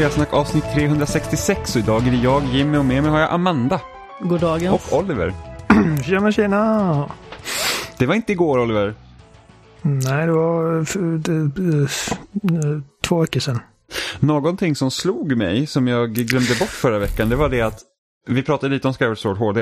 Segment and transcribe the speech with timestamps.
[0.00, 3.80] Spelsnack avsnitt 366 och idag är det jag, Jimmy och med mig har jag Amanda.
[4.20, 4.74] God dagens.
[4.74, 5.34] Och Oliver.
[6.04, 7.10] Tjena tjena!
[7.98, 8.94] Det var inte igår Oliver.
[9.82, 10.84] Nej, det var
[13.02, 13.58] två veckor sedan.
[14.20, 17.80] Någonting som slog mig, som jag glömde bort förra veckan, det var det att
[18.26, 19.60] vi pratade lite om Skyward Sword HD.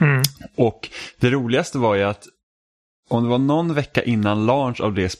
[0.00, 0.22] Mm.
[0.56, 0.88] Och
[1.20, 2.24] det roligaste var ju att
[3.08, 5.12] om det var någon vecka innan launch av det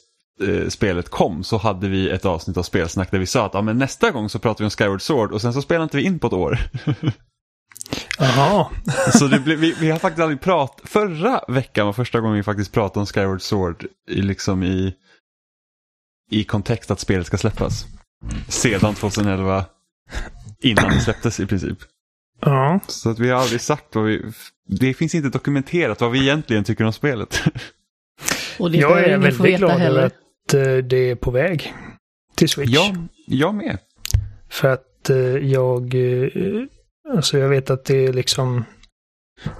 [0.47, 3.61] eh, spelet kom så hade vi ett avsnitt av spelsnack där vi sa att ja,
[3.61, 6.03] men nästa gång så pratar vi om Skyward Sword och sen så spelade inte vi
[6.03, 6.59] in på ett år.
[8.19, 8.67] Jaha.
[9.19, 12.43] så det blev, vi, vi har faktiskt aldrig pratat, förra veckan var första gången vi
[12.43, 14.93] faktiskt pratade om Skyward Sword i, liksom i,
[16.31, 17.85] i kontext att spelet ska släppas.
[18.47, 19.65] Sedan 2011,
[20.63, 21.77] innan det släpptes i princip.
[22.41, 22.79] Ja.
[22.87, 24.31] Så att vi har aldrig sagt vad vi,
[24.67, 27.43] det finns inte dokumenterat vad vi egentligen tycker om spelet.
[28.59, 30.05] Och det Jag är väldigt glad över heller.
[30.05, 30.13] att
[30.83, 31.73] det är på väg
[32.35, 32.71] till Switch.
[32.73, 32.95] Ja,
[33.27, 33.77] jag med.
[34.49, 35.95] För att eh, jag...
[35.95, 36.63] eh,
[37.13, 38.65] Alltså jag vet att det är liksom...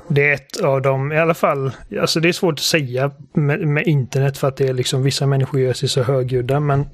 [0.08, 3.68] Det är ett av dem, i alla fall, alltså det är svårt att säga med,
[3.68, 6.86] med internet för att det är liksom vissa människor gör sig så högljudda men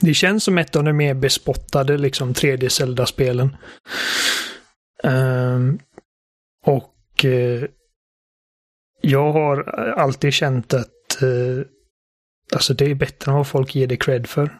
[0.00, 3.56] det känns som ett av de mer bespottade liksom 3D Zelda-spelen.
[5.04, 5.78] Ehm,
[6.66, 7.62] och eh,
[9.00, 9.62] jag har
[9.98, 11.64] alltid känt att eh,
[12.54, 14.58] alltså det är bättre än vad folk ger det cred för.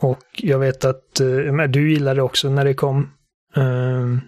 [0.00, 3.10] Och jag vet att eh, du gillade det också när det kom.
[3.56, 4.20] Ehm,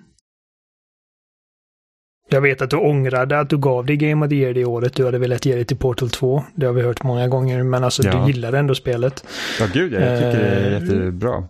[2.30, 4.94] jag vet att du ångrade att du gav dig Game of the Year det året.
[4.94, 6.42] Du hade velat ge det till Portal 2.
[6.54, 7.62] Det har vi hört många gånger.
[7.62, 8.12] Men alltså Ja.
[8.24, 9.24] du gillade ändå spelet.
[9.60, 11.44] Ja, gud ja, jag tycker det är Eh, jättebra.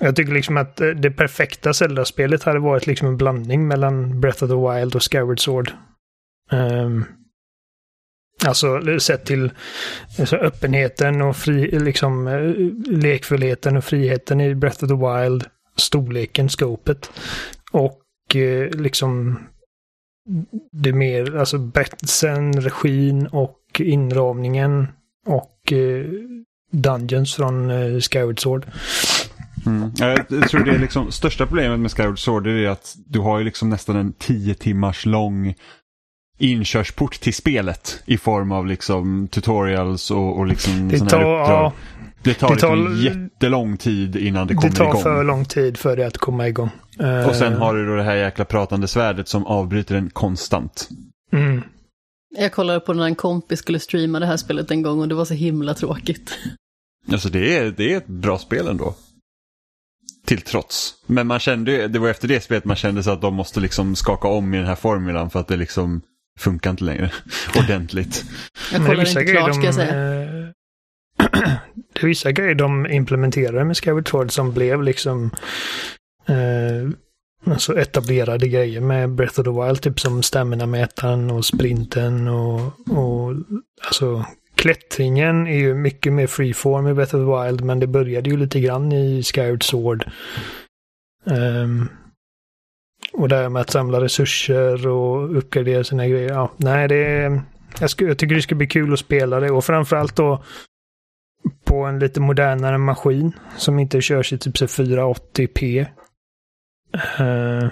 [0.00, 4.44] Jag tycker liksom att eh, det perfekta Zelda-spelet hade varit liksom en blandning mellan Breath
[4.44, 5.70] of the Wild och Skyward Sword.
[6.50, 7.04] Ehm,
[8.46, 9.50] alltså sett till
[10.18, 12.52] alltså, öppenheten och fri, liksom, eh,
[12.96, 15.44] lekfullheten och friheten i Breath of the Wild.
[15.76, 17.10] Storleken, scopet.
[17.72, 19.38] Och eh, liksom
[20.72, 24.88] det mer, alltså betsen, regin och inramningen
[25.26, 26.06] och eh,
[26.72, 28.66] Dungeons från eh, Skyward Sword.
[29.66, 29.92] Mm.
[29.98, 33.38] Jag tror det är liksom största problemet med Skyward Sword det är att du har
[33.38, 35.54] ju liksom nästan en tio timmars lång
[36.38, 41.48] inkörsport till spelet i form av liksom tutorials och, och liksom Det tar, här uppdrag.
[41.50, 41.72] ja,
[42.22, 45.02] det tar det liksom tar- jättelång tid innan det kommer det tar igång.
[45.02, 46.70] för lång tid för det att komma igång.
[47.00, 50.88] Eh, Och sen har du då det här jäkla pratande svärdet som avbryter den konstant.
[51.32, 51.62] Mm.
[52.38, 55.14] Jag kollade på när en kompis skulle streama det här spelet en gång och det
[55.14, 56.30] var så himla tråkigt.
[57.12, 58.94] Alltså det är, det är ett bra spel ändå.
[60.26, 60.94] Till trots.
[61.06, 63.60] Men man kände ju- det var efter det spelet man kände så att de måste
[63.60, 66.00] liksom skaka om i den här formulan för att det liksom
[66.38, 67.10] funkar inte längre
[67.58, 68.24] ordentligt.
[68.72, 70.22] Jag vissa inte klart ska jag de, säga.
[70.22, 70.48] eh,
[71.92, 75.30] det är vissa grejer de implementerade med Skyward Sword som blev liksom
[76.28, 76.90] eh,
[77.52, 79.80] alltså etablerade grejer med Breath of the Wild.
[79.82, 82.60] Typ som stamina-mätaren och sprinten och,
[82.90, 83.34] och
[83.86, 84.24] alltså
[84.54, 88.36] klättringen är ju mycket mer freeform i Breath of the Wild men det började ju
[88.36, 90.04] lite grann i Skyward Sword.
[91.30, 91.88] Ehm,
[93.16, 96.28] och det här med att samla resurser och uppgradera sina grejer.
[96.28, 97.42] Ja, nej, det är,
[97.80, 100.42] jag, skulle, jag tycker det ska bli kul att spela det och framförallt då
[101.64, 105.86] på en lite modernare maskin som inte körs i typ 480p.
[107.20, 107.68] Uh, eh,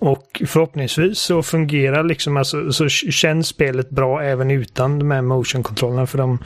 [0.00, 6.06] och förhoppningsvis så fungerar liksom, alltså, så känns spelet bra även utan de här motion-kontrollerna
[6.06, 6.38] för de,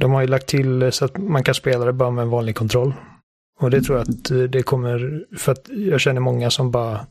[0.00, 2.56] de har ju lagt till så att man kan spela det bara med en vanlig
[2.56, 2.92] kontroll.
[3.60, 7.06] Och det tror jag att eh, det kommer, för att jag känner många som bara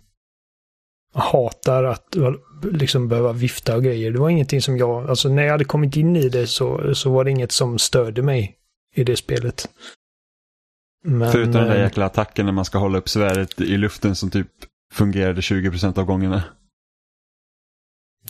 [1.13, 2.15] hatar att
[2.63, 4.11] liksom behöva vifta och grejer.
[4.11, 7.11] Det var ingenting som jag, alltså när jag hade kommit in i det så, så
[7.11, 8.55] var det inget som störde mig
[8.95, 9.69] i det spelet.
[11.03, 14.15] Men, Förutom den där eh, jäkla attacken när man ska hålla upp svärdet i luften
[14.15, 14.47] som typ
[14.93, 16.43] fungerade 20% av gångerna.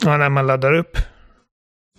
[0.03, 0.97] Ja, när man laddar upp.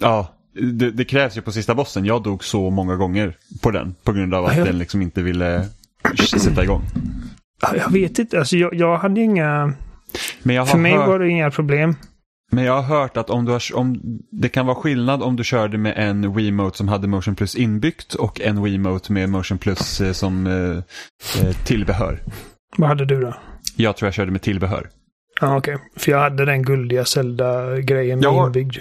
[0.00, 0.34] Ja,
[0.72, 2.04] det, det krävs ju på sista bossen.
[2.04, 5.02] Jag dog så många gånger på den på grund av att Ja, jag- den liksom
[5.02, 5.68] inte ville
[6.40, 6.82] sätta igång.
[7.62, 9.72] Ja, Jag vet inte, alltså jag, jag hade inga...
[10.42, 11.08] För mig hört...
[11.08, 11.94] var det inga problem.
[12.52, 14.00] Men jag har hört att om du har, om,
[14.32, 18.14] det kan vara skillnad om du körde med en Wiimote som hade Motion Plus inbyggt
[18.14, 22.22] och en Wiimote med Motion Plus eh, som eh, eh, tillbehör.
[22.76, 23.34] Vad hade du då?
[23.76, 24.88] Jag tror jag körde med tillbehör.
[25.40, 25.78] Ja, okej.
[25.96, 28.76] För jag hade den guldiga Zelda-grejen med Jag har- inbyggd.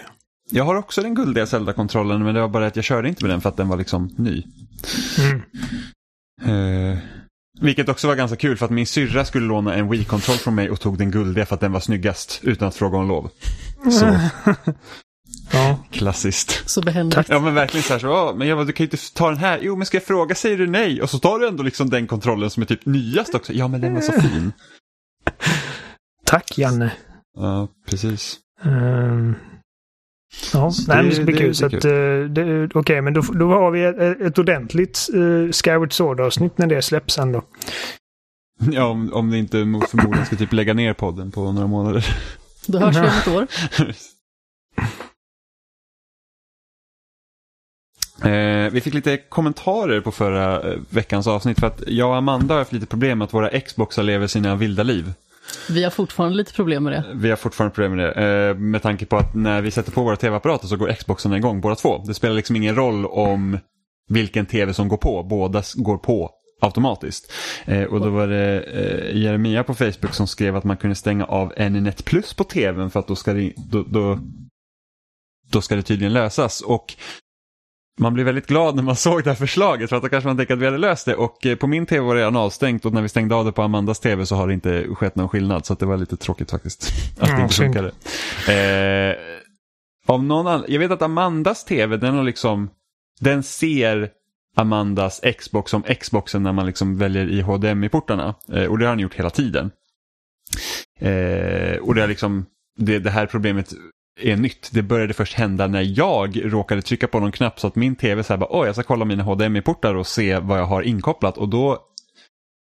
[0.51, 3.33] Jag har också den guldiga Zelda-kontrollen men det var bara att jag körde inte med
[3.33, 4.43] den för att den var liksom ny.
[5.19, 5.41] Mm.
[6.45, 6.97] Eh,
[7.61, 10.69] vilket också var ganska kul för att min syrra skulle låna en Wii-kontroll från mig
[10.69, 13.29] och tog den guldiga för att den var snyggast utan att fråga om lov.
[13.91, 14.05] Så
[15.51, 15.79] Ja.
[15.91, 16.69] Klassiskt.
[16.69, 17.29] Så behändigt.
[17.29, 19.29] Ja men verkligen så här, så, "Ja, men jag bara, du kan ju inte ta
[19.29, 19.59] den här.
[19.61, 21.01] Jo men ska jag fråga, säger du nej?
[21.01, 23.53] Och så tar du ändå liksom den kontrollen som är typ nyast också.
[23.53, 24.51] Ja men den var så fin.
[26.25, 26.91] Tack Janne.
[27.37, 28.37] Ja, precis.
[28.63, 29.35] Ehm,
[30.53, 31.55] ja, Så nej, det- men det ska bli kul.
[31.55, 31.91] Så att, eh,
[32.29, 36.81] det- Okej, men då, då har vi ett, ett ordentligt uh, Skyward Sword-avsnitt när det
[36.81, 37.43] släpps sen då.
[38.71, 42.05] Ja, om, om det inte mot förmodan ska typ lägga ner podden på några månader.
[42.67, 43.47] Då hörs vi om ett år.
[48.23, 52.53] Eh, vi fick lite kommentarer på förra eh, veckans avsnitt för att jag och Amanda
[52.53, 55.13] har haft lite problem med att våra Xboxar lever sina vilda liv.
[55.69, 57.03] Vi har fortfarande lite problem med det.
[57.15, 58.49] Vi har fortfarande problem med det.
[58.49, 61.61] Eh, med tanke på att när vi sätter på våra tv-apparater så går Xboxen igång
[61.61, 62.03] båda två.
[62.07, 63.57] Det spelar liksom ingen roll om
[64.09, 65.23] vilken tv som går på.
[65.23, 66.31] Båda går på
[66.61, 67.33] automatiskt.
[67.65, 71.25] Eh, och då var det eh, Jeremia på Facebook som skrev att man kunde stänga
[71.25, 74.19] av NNet Plus på tvn för att då ska det, då, då,
[75.51, 76.61] då ska det tydligen lösas.
[76.61, 76.95] Och
[77.99, 80.37] man blir väldigt glad när man såg det här förslaget för att då kanske man
[80.37, 82.85] tänker att vi hade löst det och eh, på min tv var det redan avstängt
[82.85, 85.29] och när vi stängde av det på Amandas tv så har det inte skett någon
[85.29, 86.91] skillnad så det var lite tråkigt faktiskt.
[87.19, 87.91] Att det inte funkade.
[89.09, 89.15] Eh,
[90.07, 92.69] av någon an- jag vet att Amandas tv den har liksom,
[93.19, 94.09] den ser
[94.55, 98.35] Amandas Xbox som Xboxen när man liksom väljer i HDMI-portarna.
[98.53, 99.71] Eh, och det har den gjort hela tiden.
[100.99, 102.45] Eh, och det, är liksom,
[102.77, 103.73] det, det här problemet
[104.21, 104.69] är nytt.
[104.71, 108.23] Det började först hända när jag råkade trycka på någon knapp så att min tv
[108.23, 111.37] så här bara, åh jag ska kolla mina HDMI-portar och se vad jag har inkopplat
[111.37, 111.85] och då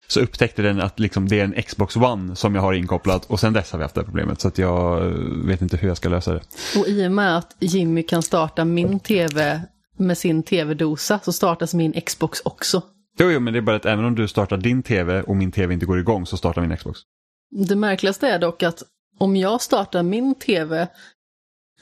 [0.08, 3.40] så upptäckte den att liksom det är en Xbox One som jag har inkopplat och
[3.40, 5.00] sen dess har vi haft det här problemet så att jag
[5.46, 6.40] vet inte hur jag ska lösa det.
[6.78, 9.60] Och i och med att Jimmy kan starta min tv
[9.98, 12.82] med sin tv-dosa så startas min Xbox också.
[13.18, 15.52] Jo, jo, men det är bara att även om du startar din tv och min
[15.52, 17.00] tv inte går igång så startar min Xbox.
[17.50, 18.82] Det märkligaste är dock att
[19.18, 20.88] om jag startar min tv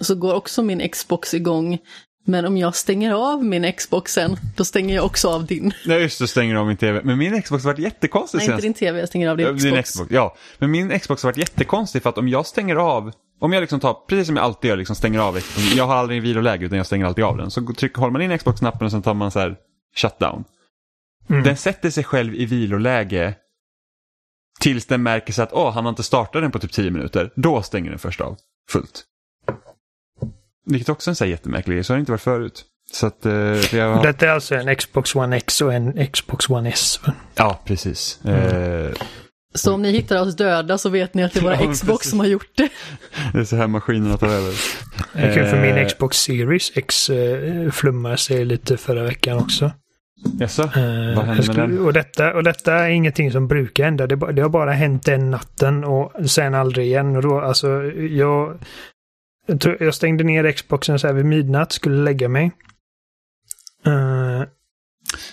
[0.01, 1.79] så går också min Xbox igång.
[2.27, 5.73] Men om jag stänger av min Xbox sen, då stänger jag också av din.
[5.87, 7.01] Nej, just det, stänger av min tv.
[7.05, 9.53] Men min Xbox har varit jättekonstig Nej, inte din tv, jag stänger av din Ja,
[9.53, 9.63] Xbox.
[9.65, 10.11] din Xbox.
[10.11, 13.61] Ja, men min Xbox har varit jättekonstig för att om jag stänger av, om jag
[13.61, 15.75] liksom tar, precis som jag alltid gör, liksom stänger av, Xbox.
[15.75, 17.51] jag har aldrig en viloläge utan jag stänger alltid av den.
[17.51, 19.57] Så trycker, håller man in Xbox-knappen och sen tar man så här
[19.97, 20.45] shutdown.
[21.31, 21.43] Mm.
[21.43, 23.35] Den sätter sig själv i viloläge
[24.61, 27.33] tills den märker sig att åh, han har inte startat den på typ 10 minuter.
[27.37, 28.37] Då stänger den först av
[28.71, 29.05] fullt.
[30.67, 32.65] Vilket också är en så här jättemärklig grej, så har det inte varit förut.
[32.93, 33.33] Så att, eh,
[33.71, 34.03] det har...
[34.03, 37.01] Detta är alltså en Xbox One X och en Xbox One S.
[37.35, 38.21] Ja, precis.
[38.25, 38.87] Mm.
[38.87, 38.93] Eh,
[39.55, 42.11] Så om ni hittar oss döda så vet ni att det var Ja, Xbox precis.
[42.11, 42.69] som har gjort det.
[43.33, 44.55] det är så här maskinerna tar över.
[45.13, 49.39] Det är kul för min Eh, Xbox Series X eh, flummar sig lite förra veckan
[49.39, 49.71] också.
[50.41, 50.63] Jaså?
[50.63, 51.79] Eh, Vad hände jag med den?
[51.87, 54.07] Och detta, och detta är ingenting som brukar hända.
[54.07, 57.17] Det, det har bara hänt den natten och sen aldrig igen.
[57.17, 58.59] Och då, alltså, jag,
[59.81, 62.53] jag, stängde ner Xboxen så här vid midnatt, skulle lägga mig.
[63.87, 64.43] Eh,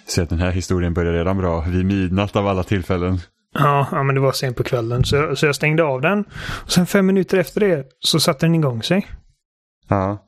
[0.08, 1.62] Se att den här historien börjar redan bra.
[1.62, 3.18] Vid midnatt av alla tillfällen.
[3.54, 5.04] ja, ja, men det var sent på kvällen.
[5.04, 6.24] Så, så jag stängde av den.
[6.64, 9.08] Och sen fem minuter efter det så satte den igång sig.
[9.88, 10.28] Ja.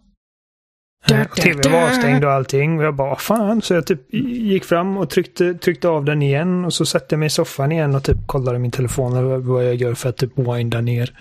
[1.12, 2.78] Eh, och TV var avstängd och allting.
[2.78, 3.62] Och jag bara, "Vad fan.
[3.62, 6.66] Så jag typ gick fram och tryckte, tryckte av den igen.
[6.66, 9.66] Och så satte jag mig i soffan igen och typ kollade min telefon och vad
[9.66, 11.18] jag gör för att typ winda ner.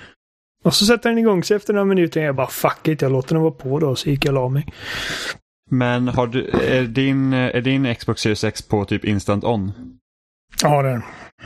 [0.63, 2.21] Och så sätter den igång sig efter några minuter.
[2.21, 3.97] Och jag bara, fuck it, jag låter den vara på då.
[3.97, 4.67] Så gick jag och la mig.
[5.71, 9.73] Men har du, är, din, är din Xbox Series X på typ instant on?
[10.63, 11.03] Ja, den.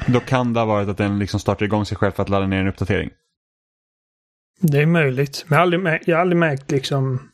[0.06, 2.46] Då kan det ha varit att den liksom startar igång sig själv för att ladda
[2.46, 3.11] ner en uppdatering.
[4.61, 5.44] Det är möjligt.
[5.46, 7.30] Men jag har aldrig, mär- jag har aldrig märkt liksom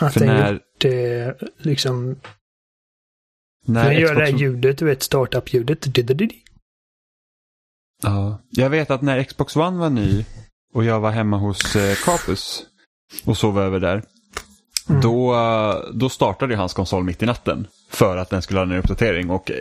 [0.00, 2.16] att För den när, gjort det liksom.
[3.66, 4.42] när den gör det här Xbox...
[4.42, 5.86] ljudet, du vet, startup-ljudet.
[8.02, 8.42] Ja.
[8.50, 10.24] Jag vet att när Xbox One var ny
[10.74, 12.62] och jag var hemma hos eh, Capus
[13.24, 14.02] och sov över där.
[14.88, 15.00] Mm.
[15.00, 18.78] Då, eh, då startade hans konsol mitt i natten för att den skulle ner en
[18.78, 19.30] uppdatering.
[19.30, 19.56] Och eh,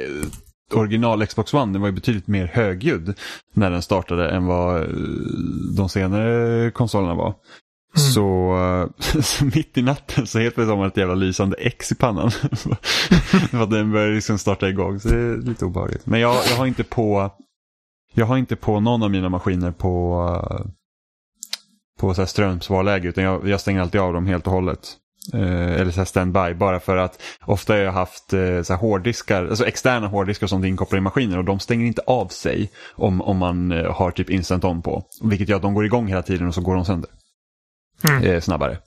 [0.74, 3.20] original Xbox One den var ju betydligt mer högljudd
[3.54, 4.90] när den startade än vad
[5.78, 7.34] de senare konsolerna var.
[7.98, 8.12] Mm.
[8.14, 11.96] Så, så mitt i natten så helt plötsligt har man ett jävla lysande X i
[11.96, 12.32] pannan.
[13.52, 15.00] för att den börjar liksom starta igång.
[15.00, 16.06] Så det är lite obehagligt.
[16.06, 17.32] Men jag, jag har inte på
[18.18, 20.26] jag har inte på någon av mina maskiner på,
[22.00, 24.98] på så här strömsvarläge utan jag, jag stänger alltid av dem helt och hållet.
[25.34, 29.46] Eh, eller så standby bara för att ofta har jag haft eh, så här hårddiskar,
[29.46, 33.38] alltså externa hårddiskar som inkopplade i maskiner och de stänger inte av sig om, om
[33.38, 35.04] man eh, har typ instant on på.
[35.24, 37.10] Vilket gör att de går igång hela tiden och så går de sönder
[38.04, 38.24] Mm.
[38.24, 38.78] eh, snabbare.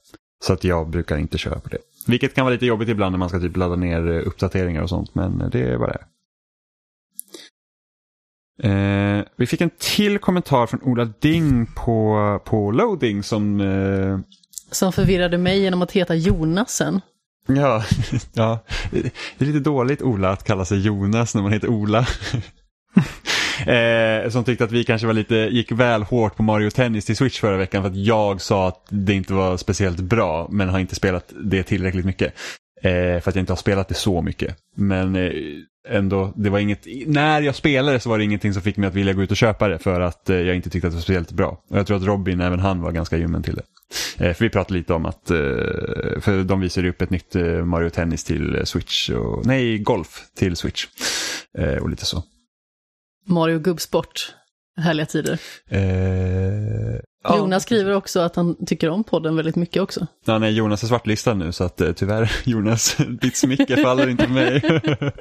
[0.45, 1.79] Så att jag brukar inte köra på det.
[2.07, 4.89] Vilket kan vara lite jobbigt ibland när man ska typ ladda ner eh, uppdateringar och
[4.89, 6.05] sånt men eh, det är vad det är.
[8.63, 14.19] Eh, vi fick en till kommentar från Ola Ding på, på loading som, eh,
[14.71, 17.01] Som förvirrade mig genom att heta Jonas sen.
[17.47, 17.85] Ja,
[18.33, 18.59] ja,
[18.91, 19.07] det
[19.39, 21.99] är lite dåligt Ola att kalla sig Jonas när man heter Ola.
[23.67, 27.17] eh, som tyckte att vi kanske var lite, gick väl hårt på Mario Tennis till
[27.17, 30.79] Switch förra veckan för att jag sa att det inte var speciellt bra men har
[30.79, 32.35] inte spelat det tillräckligt mycket.
[32.83, 34.57] Eh, för att jag inte har spelat det så mycket.
[34.75, 35.33] Men eh,
[35.89, 38.95] ändå, det var inget, när jag spelade så var det ingenting som fick mig att
[38.95, 41.03] vilja gå ut och köpa det för att eh, jag inte tyckte att det var
[41.03, 41.63] speciellt bra.
[41.69, 43.63] Och jag tror att Robin, även han var ganska ljummen till det.
[44.27, 45.37] Eh, för vi pratade lite om att, eh,
[46.21, 50.87] för de visade upp ett nytt Mario Tennis till Switch, och, nej Golf till Switch.
[51.81, 52.23] Och lite så.
[53.27, 54.35] Mario Gubbsport.
[54.81, 55.41] Härliga tider.
[55.71, 60.07] Eh, Jonas skriver också att han tycker om podden väldigt mycket också.
[60.25, 64.33] Ja, nej, Jonas är svartlistad nu så att tyvärr Jonas, ditt smycke faller inte på
[64.33, 64.63] mig.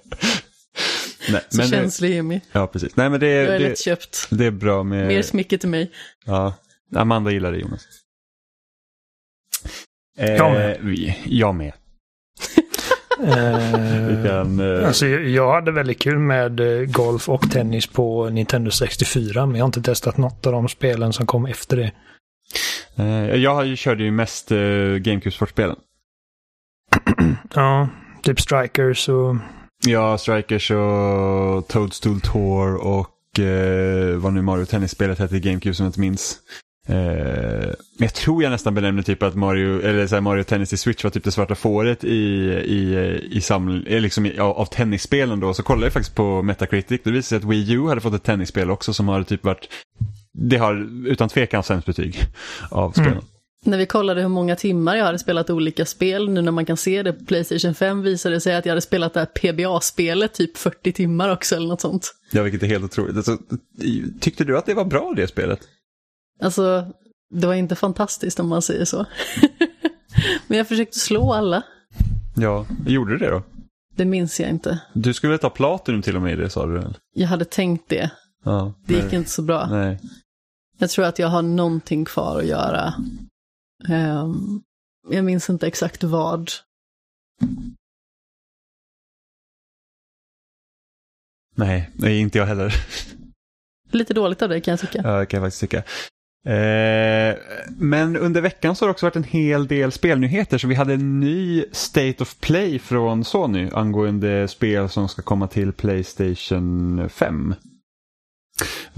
[1.32, 2.40] nej, Så men det, känslig Jimmy.
[2.52, 2.96] ja, precis.
[2.96, 4.28] Nej, men det, Jag är det, lättköpt.
[4.30, 5.08] det är bra med...
[5.08, 5.92] Mer smycke till mig.
[6.26, 6.54] Ja,
[6.96, 7.88] Amanda gillar det Jonas.
[10.18, 10.78] Eh, Jag med.
[10.82, 11.74] Vi, jag med.
[13.24, 18.72] Eh, kan, eh, alltså, jag hade väldigt kul med eh, golf och tennis på Nintendo
[18.72, 21.92] 64, men jag har inte testat något av de spelen som kom efter det.
[22.96, 25.76] eh, jag har ju- körde ju mest eh, GameCube-sportspelen.
[27.54, 27.90] Ja,
[28.24, 29.36] typ Strikers och...
[29.88, 35.84] Ja, Strikers och Toadstool Tour och eh, vad nu Mario Tennis-spelet hette i GameCube som
[35.84, 36.38] jag inte minns.
[36.88, 36.96] Eh,
[37.98, 40.78] men jag tror jag nästan benämner typ att Mario, eller så här, Mario Tennis i
[40.78, 42.18] Switch var typ det svarta fåret i,
[42.66, 45.54] i, i saml, eh, liksom i, av, av tennisspelen då.
[45.54, 47.02] Så kollade jag faktiskt på Metacritic.
[47.04, 49.70] Det visade sig att Wii U hade fått ett tennisspel också som har typ varit,
[50.34, 52.20] det har utan tvekan sämst betyg
[52.70, 53.12] av spelen.
[53.12, 53.24] Mm.
[53.66, 56.78] När vi kollade hur många timmar jag hade spelat olika spel, nu när man kan
[56.78, 60.34] se det på Playstation 5 visade det sig att jag hade spelat det här PBA-spelet
[60.34, 62.16] typ 40 timmar också eller något sånt.
[62.32, 63.18] Ja, vilket är helt otroligt.
[63.18, 63.38] Alltså,
[64.20, 65.60] tyckte du att det var bra det spelet?
[66.42, 66.86] Alltså,
[67.30, 69.06] det var inte fantastiskt om man säger så.
[70.48, 71.64] Men jag försökte slå alla.
[72.36, 73.44] Ja, gjorde du det då?
[73.96, 74.80] Det minns jag inte.
[74.94, 76.98] Du skulle ta Platinum till och med i det sa du väl?
[77.16, 78.10] Jag hade tänkt det.
[78.44, 78.74] Ja.
[78.86, 79.68] Det gick inte så bra.
[79.72, 80.00] Nej.
[80.78, 82.94] Jag tror att jag har någonting kvar att göra.
[83.90, 84.62] Ehm,
[85.10, 86.52] jag minns inte exakt vad.
[91.56, 92.74] Nej, nej, inte jag heller.
[93.92, 95.02] Lite dåligt av dig kan jag tycka.
[95.04, 95.84] Ja, kan jag faktiskt tycka.
[96.48, 97.38] Eh,
[97.78, 100.94] men under veckan så har det också varit en hel del spelnyheter så vi hade
[100.94, 107.56] en ny State of Play från Sony angående spel som ska komma till Playstation 5.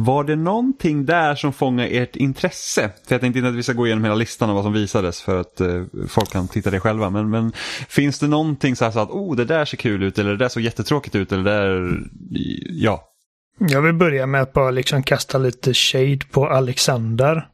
[0.01, 2.91] Var det någonting där som fångade ert intresse?
[3.07, 5.21] För jag tänkte inte att vi ska gå igenom hela listan av vad som visades
[5.21, 7.09] för att eh, folk kan titta det själva.
[7.09, 7.51] Men, men
[7.87, 10.37] finns det någonting så här så att oh, det där ser kul ut eller det
[10.37, 11.99] där såg jättetråkigt ut eller det där,
[12.69, 13.03] ja.
[13.59, 17.47] Jag vill börja med att bara liksom kasta lite shade på Alexander.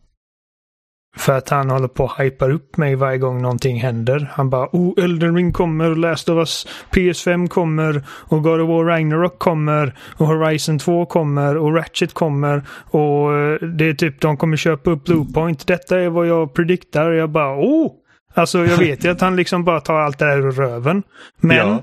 [1.17, 4.31] För att han håller på och hypar upp mig varje gång någonting händer.
[4.33, 8.83] Han bara oh, Elden Ring kommer, Last of Us PS5 kommer och God of War
[8.85, 14.37] Ragnarok kommer och Horizon 2 kommer och Ratchet kommer och eh, det är typ de
[14.37, 15.67] kommer köpa upp Bluepoint.
[15.67, 17.91] Detta är vad jag prediktar jag bara oh!
[18.33, 21.03] Alltså jag vet ju att han liksom bara tar allt det här ur röven.
[21.41, 21.81] Men Ja.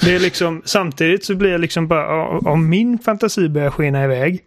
[0.00, 4.40] det är liksom, samtidigt så blir jag liksom bara, om min fantasi börjar skena iväg.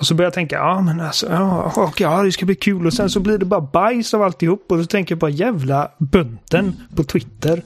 [0.00, 2.86] Och så börjar jag tänka, ja men alltså, ja, okej, ja det ska bli kul.
[2.86, 4.72] Och sen så blir det bara bajs av alltihop.
[4.72, 7.62] Och så tänker jag bara jävla bunten på Twitter.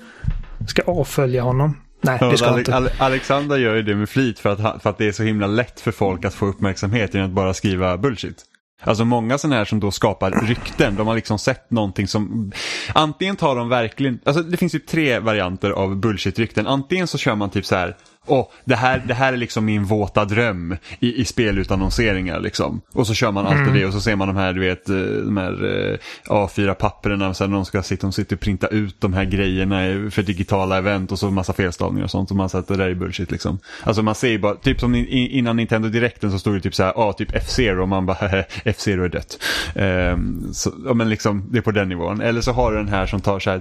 [0.69, 1.77] Ska avfölja honom.
[2.01, 2.75] Nej, det ska Ale- inte.
[2.77, 5.47] Ale- Alexander gör ju det med flit för att, för att det är så himla
[5.47, 8.43] lätt för folk att få uppmärksamhet genom att bara skriva bullshit.
[8.83, 12.53] Alltså många sådana här som då skapar rykten, de har liksom sett någonting som...
[12.93, 14.19] Antingen tar de verkligen...
[14.25, 16.67] Alltså det finns ju tre varianter av bullshit-rykten.
[16.67, 17.97] Antingen så kör man typ så här...
[18.27, 22.81] Åh, det här, det här är liksom min våta dröm i, i spelutannonseringar liksom.
[22.93, 24.97] Och så kör man alltid det och så ser man de här, du vet, eh,
[24.97, 27.35] de här eh, A4-papperna.
[27.35, 31.13] Sen de ska sitta, de sitter och printa ut de här grejerna för digitala event
[31.13, 32.31] och så massa felstavningar och sånt.
[32.31, 33.59] Och man säger att det där är bullshit liksom.
[33.83, 36.83] Alltså man ser ju bara, typ som innan Nintendo Directen så stod det typ så
[36.83, 39.39] här, ja typ F-Zero och man bara, F-Zero är dött.
[39.75, 42.21] Ehm, så, ja, men liksom, det är på den nivån.
[42.21, 43.61] Eller så har du den här som tar så här,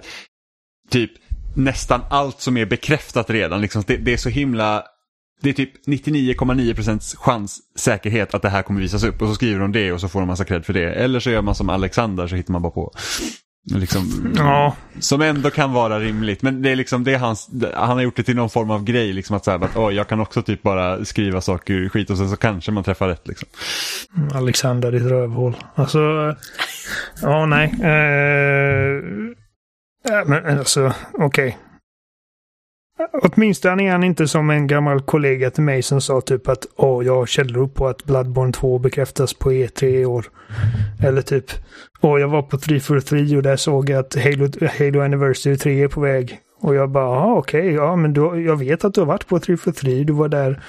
[0.89, 1.11] typ
[1.55, 3.61] nästan allt som är bekräftat redan.
[3.61, 4.83] Liksom, det, det är så himla...
[5.41, 9.59] Det är typ 99,9% chans säkerhet att det här kommer visas upp och så skriver
[9.59, 10.93] de det och så får de massa cred för det.
[10.93, 12.91] Eller så gör man som Alexander så hittar man bara på.
[13.71, 16.41] Liksom, Ja, Som ändå kan vara rimligt.
[16.41, 18.83] Men det är liksom det är hans, han har gjort det till någon form av
[18.83, 19.13] grej.
[19.13, 22.17] Liksom att, så här, att oj, jag kan också typ bara skriva saker skit och
[22.17, 23.27] sen så kanske man träffar rätt.
[23.27, 23.47] Liksom.
[24.33, 25.55] Alexander ditt rövhål.
[25.75, 25.99] Alltså,
[27.21, 27.65] ja nej.
[27.81, 29.01] Eh,
[30.03, 31.57] äh, men alltså, okej.
[33.21, 37.05] Åtminstone är han inte som en gammal kollega till mig som sa typ att åh,
[37.05, 40.25] jag har källor på att Bloodborne 2 bekräftas på E3 i år.
[41.03, 41.45] Eller typ,
[42.01, 45.87] åh, jag var på 343 och där såg jag att Halo, Halo Anniversary 3 är
[45.87, 46.39] på väg.
[46.59, 49.27] Och jag bara, ah, okej, okay, ja men du, jag vet att du har varit
[49.27, 50.61] på 343, du var där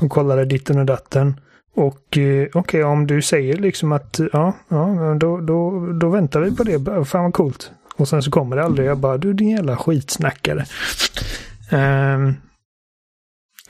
[0.00, 1.40] och kollade ditten och datten.
[1.74, 6.40] Och eh, okej, okay, om du säger liksom att ja, ja då, då, då väntar
[6.40, 7.04] vi på det.
[7.04, 7.72] Fan vad coolt.
[7.98, 8.88] Och sen så kommer det aldrig.
[8.88, 10.64] Jag bara, du din jävla skitsnackare.
[11.72, 12.36] Um,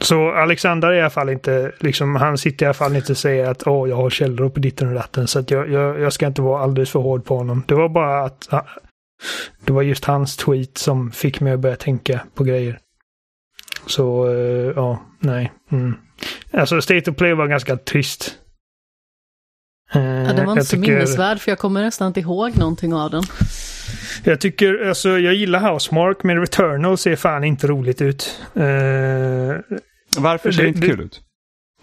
[0.00, 3.18] så Alexander är i alla fall inte, liksom, han sitter i alla fall inte och
[3.18, 5.28] säger att åh, jag har källor på ditten och datten.
[5.28, 7.62] Så att jag, jag, jag ska inte vara alldeles för hård på honom.
[7.66, 8.48] Det var bara att
[9.64, 12.78] det var just hans tweet som fick mig att börja tänka på grejer.
[13.86, 15.52] Så, uh, ja, nej.
[15.72, 15.94] Mm.
[16.52, 18.34] Alltså State of Play var ganska trist.
[19.92, 20.00] Ja,
[20.32, 20.92] den var inte så tycker...
[20.92, 23.22] minnesvärd för jag kommer nästan inte ihåg någonting av den.
[24.24, 28.42] Jag tycker, alltså jag gillar Housemark men Returnal ser fan inte roligt ut.
[28.56, 28.62] Uh,
[30.18, 31.22] Varför ser det, inte kul ut?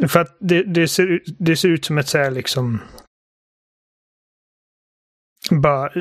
[0.07, 2.81] För att det, det, ser, det ser ut som ett så här liksom...
[5.51, 5.91] Bara...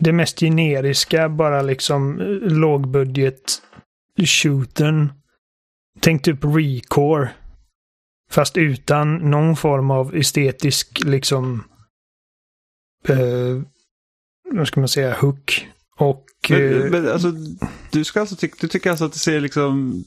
[0.00, 3.62] Det mest generiska, bara liksom lågbudget
[4.26, 5.12] shootern.
[6.00, 7.30] Tänk typ Recore.
[8.30, 11.64] Fast utan någon form av estetisk liksom...
[13.08, 13.62] Eh,
[14.50, 15.68] vad ska man säga, hook.
[15.96, 16.26] Och...
[16.48, 17.32] Men, eh, men alltså,
[17.90, 20.04] du, ska alltså ty du tycker alltså att det ser liksom...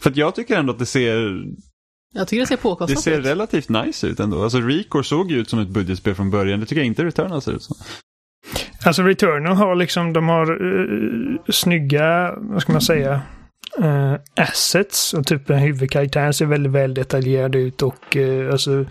[0.00, 1.44] För att jag tycker ändå att det ser...
[2.14, 2.96] Jag tycker det ser påkostat ut.
[2.96, 3.26] Det ser ut.
[3.26, 4.42] relativt nice ut ändå.
[4.42, 6.60] Alltså Recore såg ju ut som ett budgetspel från början.
[6.60, 7.76] Det tycker jag inte Returnal ser ut som.
[8.84, 13.22] Alltså Returnal har liksom, de har uh, snygga, vad ska man säga,
[13.80, 18.84] uh, assets och typ huvudkaraktären ser väldigt väl detaljerad ut och uh, alltså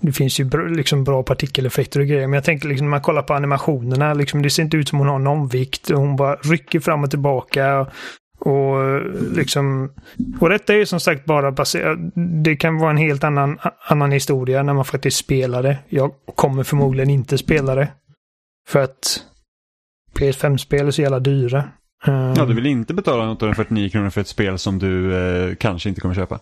[0.00, 2.26] det finns ju br liksom bra partikeleffekter och grejer.
[2.26, 4.98] Men jag tänker liksom när man kollar på animationerna, liksom, det ser inte ut som
[4.98, 5.90] hon har någon vikt.
[5.90, 7.86] Hon bara rycker fram och tillbaka.
[8.44, 9.00] Och
[9.36, 9.92] liksom,
[10.40, 11.98] och detta är som sagt bara baserat,
[12.44, 13.58] det kan vara en helt annan,
[13.88, 15.78] annan historia när man faktiskt spelar det.
[15.88, 17.88] Jag kommer förmodligen inte spela det.
[18.68, 19.22] För att
[20.18, 21.64] PS5-spel är så jävla dyra.
[22.06, 26.00] Ja, du vill inte betala 849 kronor för ett spel som du eh, kanske inte
[26.00, 26.40] kommer köpa.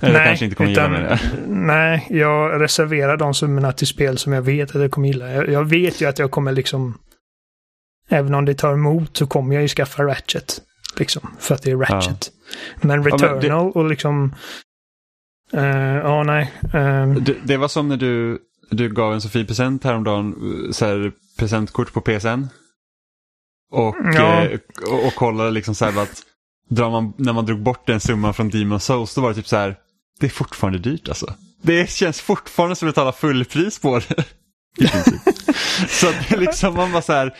[0.00, 1.18] Eller nej, kanske inte kommer utan, gilla
[1.48, 5.30] Nej, jag reserverar de summorna till spel som jag vet att jag kommer gilla.
[5.30, 6.98] Jag, jag, vet ju att jag kommer liksom...
[8.08, 10.60] Även om det tar emot så kommer jag ju skaffa Ratchet.
[10.96, 12.30] Liksom, för att det är Ratchet.
[12.80, 12.86] Ja.
[12.86, 13.78] Men Returnal ja, men det...
[13.78, 14.34] och liksom...
[15.54, 16.52] Uh, ja, nej.
[16.64, 17.14] Uh...
[17.14, 18.38] Det, det, var som när du,
[18.70, 20.34] du gav en så fin present häromdagen.
[20.72, 22.46] Så här, presentkort på PSN.
[23.70, 24.44] Och, ja.
[24.44, 24.58] eh,
[24.90, 26.22] och, och kollade liksom så här att
[26.70, 29.56] man, när man drog bort den summan från Demon Souls då var det typ så
[29.56, 29.76] här,
[30.20, 31.34] det är fortfarande dyrt alltså.
[31.62, 34.24] Det känns fortfarande som att betala fullpris på det.
[35.88, 37.34] så att det liksom man bara så här,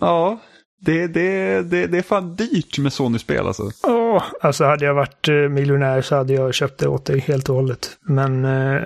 [0.00, 0.40] ja,
[0.80, 3.70] det, det, det, det är fan dyrt med Sony-spel alltså.
[3.82, 7.48] Ja, alltså hade jag varit eh, miljonär så hade jag köpt det åt dig helt
[7.48, 7.98] och hållet.
[8.08, 8.82] Men eh,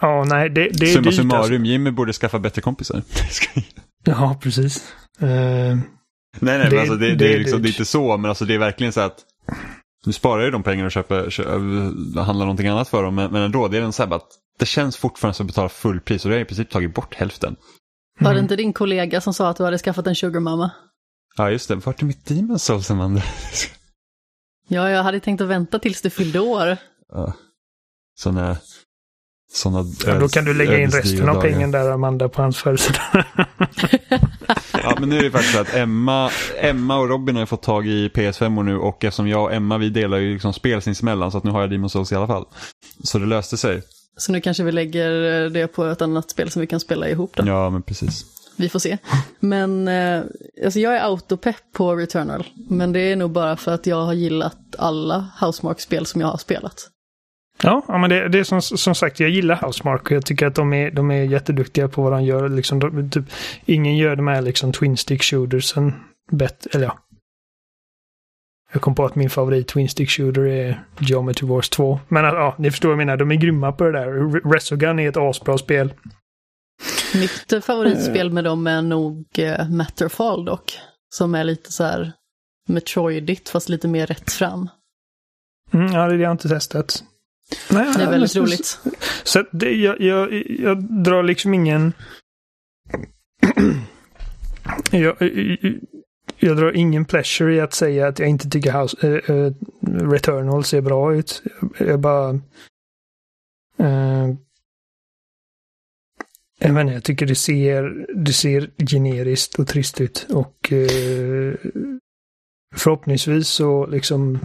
[0.00, 1.14] Ja, nej, det, det är Summa dyrt.
[1.14, 1.54] summarum, alltså.
[1.54, 3.02] Jimmy borde skaffa bättre kompisar.
[4.06, 4.94] ja, precis.
[5.22, 5.78] Uh, nej,
[6.40, 8.44] nej, det, men alltså det, det, det, är liksom, det är inte så, men alltså
[8.44, 9.24] det är verkligen så att
[10.06, 11.50] nu sparar ju de pengar och köper, köper,
[12.22, 14.66] handlar någonting annat för dem, men, men ändå, det är en så här att det
[14.66, 17.56] känns fortfarande som att betala fullpris och det har i princip tagit bort hälften.
[18.20, 18.44] Var det mm.
[18.44, 20.70] inte din kollega som sa att du hade skaffat en sugarmamma?
[21.36, 21.74] Ja, just det.
[21.74, 23.22] Vart är mitt Demon Souls, Amanda?
[24.68, 26.76] ja, jag hade tänkt att vänta tills du fyllde år.
[27.08, 27.32] Ja.
[28.18, 28.56] Så när
[29.52, 33.00] sådana ja, då kan du lägga in resten av pengen där Amanda på hans födelsedag.
[34.72, 36.30] ja men nu är det faktiskt så att Emma,
[36.60, 39.88] Emma och Robin har fått tag i PS5 nu och eftersom jag och Emma vi
[39.88, 42.44] delar ju liksom spel sinsemellan så att nu har jag Demon's Souls i alla fall.
[43.04, 43.82] Så det löste sig.
[44.16, 45.10] Så nu kanske vi lägger
[45.50, 47.46] det på ett annat spel som vi kan spela ihop då?
[47.46, 48.24] Ja men precis.
[48.56, 48.98] Vi får se.
[49.40, 50.22] Men eh,
[50.64, 52.46] alltså jag är autopepp på Returnal.
[52.68, 56.38] Men det är nog bara för att jag har gillat alla Housemark-spel som jag har
[56.38, 56.90] spelat.
[57.62, 60.46] Ja, ja men det, det är som, som sagt, jag gillar Housemark och jag tycker
[60.46, 62.48] att de är, de är jätteduktiga på vad de gör.
[62.48, 63.24] Liksom, de, typ,
[63.64, 65.94] ingen gör de här liksom twin stick shootersen
[66.30, 66.98] bättre, eller ja.
[68.72, 72.00] Jag kom på att min favorit twin stick shooter är Geometry Wars 2.
[72.08, 74.40] Men ja, ni förstår vad jag menar, de är grymma på det där.
[74.52, 75.94] Resogun är ett asbra spel.
[77.14, 80.78] Mitt favoritspel med dem är nog uh, Matterfall dock.
[81.08, 82.12] Som är lite så här
[82.68, 84.68] Metroidigt fast lite mer rätt fram.
[85.72, 87.02] Mm, ja, det har jag inte testat.
[87.70, 88.78] Nej, det är väldigt så, roligt.
[89.24, 91.92] Så det, jag, jag, jag drar liksom ingen...
[94.90, 95.16] jag,
[96.38, 99.52] jag drar ingen pleasure i att säga att jag inte tycker House, äh, äh,
[100.10, 101.42] Returnal ser bra ut.
[101.78, 102.30] Jag bara...
[103.78, 104.34] Äh,
[106.58, 110.26] jag menar, jag tycker det ser, det ser generiskt och trist ut.
[110.30, 110.72] Och
[112.76, 114.38] förhoppningsvis så liksom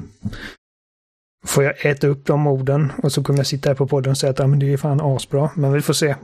[1.46, 4.18] får jag äta upp de orden och så kommer jag sitta här på podden och
[4.18, 5.50] säga att ah, men det är fan asbra.
[5.56, 6.16] Men vi får se.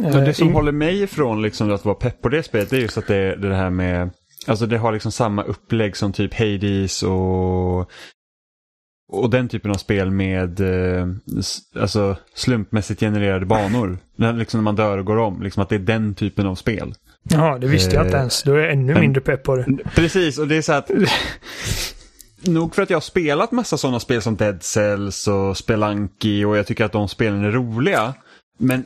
[0.00, 2.76] Men det som Eh, håller mig ifrån liksom att vara pepp på det spelet det
[2.76, 4.10] är just att det, det här med
[4.46, 7.90] Alltså det har liksom samma upplägg som typ Hades och
[9.12, 11.06] och den typen av spel med eh,
[11.80, 13.98] alltså slumpmässigt genererade banor.
[14.16, 15.42] När, liksom när man dör och går om.
[15.42, 16.94] Liksom att det är den typen av spel.
[17.22, 18.42] Ja, det visste jag inte Eh, ens.
[18.42, 19.66] Då är jag ännu men- mindre pepp på det.
[19.94, 20.90] Precis, och det är så att
[22.44, 26.56] Nog för att jag har spelat massa sådana spel som Dead Cells och Spelunky och
[26.56, 28.14] jag tycker att de spelen är roliga.
[28.58, 28.84] Men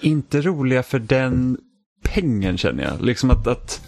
[0.00, 1.58] inte roliga för den
[2.04, 3.00] pengen känner jag.
[3.02, 3.80] Liksom att, att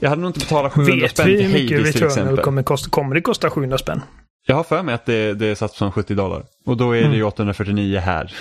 [0.00, 2.36] jag hade nog inte betalat 700 Vet spänn vi till hur mycket Hades till exempel.
[2.44, 2.90] kommer kosta?
[2.90, 4.00] Kommer det kosta 700 spänn?
[4.46, 6.44] Jag har för mig att det, det är satt som 70 dollar.
[6.66, 7.16] Och då är det Mm.
[7.16, 8.34] ju 849 här.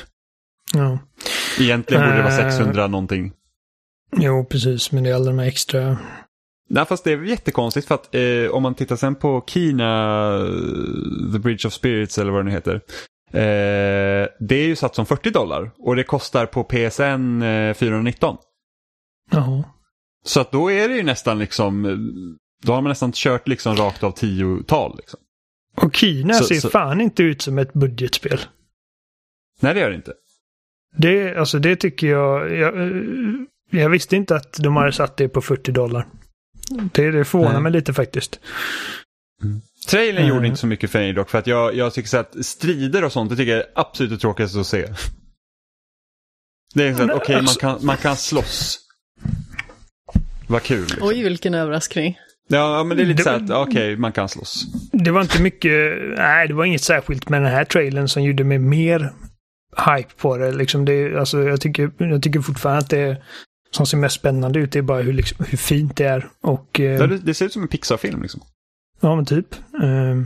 [0.74, 1.00] Ja.
[1.60, 2.50] Egentligen borde det vara Eh.
[2.50, 3.32] 600 någonting.
[4.18, 4.92] Jo, precis.
[4.92, 5.98] Men det är alla de här extra...
[6.74, 10.38] Nej, fast det är jättekonstigt för att eh, om man tittar sen på Kina,
[11.34, 12.76] The Bridge of Spirits eller vad det nu heter.
[13.34, 18.38] Eh, det är ju satt som 40 dollar och det kostar på PSN eh, 419.
[19.32, 19.64] Jaha.
[20.26, 21.84] Så att då är det ju nästan liksom,
[22.64, 24.96] då har man nästan kört liksom rakt av tiotal.
[24.98, 25.20] Liksom.
[25.78, 28.40] Och Kina Så- ser så- fan inte ut som ett budgetspel.
[29.60, 30.14] Nej, det gör det inte.
[30.98, 32.82] Det, alltså det tycker jag, jag...
[32.82, 32.92] eh,
[33.72, 36.08] Jag visste inte att de hade satt det på 40 dollar.
[36.94, 37.62] Det, det förvånar Nej.
[37.62, 38.40] mig lite faktiskt.
[39.88, 40.30] Trailern Mm.
[40.36, 43.04] gjorde inte så mycket för mig dock för att jag, jag tycker så att strider
[43.04, 44.88] och sånt det tycker jag är absolut det tråkigaste att se.
[46.74, 48.80] Det är så att okej man, alltså- kan, man kan slåss.
[50.48, 50.82] Vad kul.
[50.82, 51.08] Liksom.
[51.08, 52.18] Oj, vilken överraskning.
[52.48, 54.66] Ja, men det är lite Det så att okej man kan slåss.
[54.92, 55.72] Det var inte mycket,
[56.18, 59.14] nej det var inget särskilt med den här trailern som gjorde mig mer
[59.88, 60.52] hype på det.
[60.52, 63.22] Liksom det alltså jag, tycker, jag tycker fortfarande att det
[63.72, 66.30] som ser mest spännande ut är bara hur, liksom, hur fint det är.
[66.42, 68.42] Och, eh, det, det ser ut som en Pixar-film liksom.
[69.00, 69.56] Ja, men typ.
[69.84, 70.26] Ehm,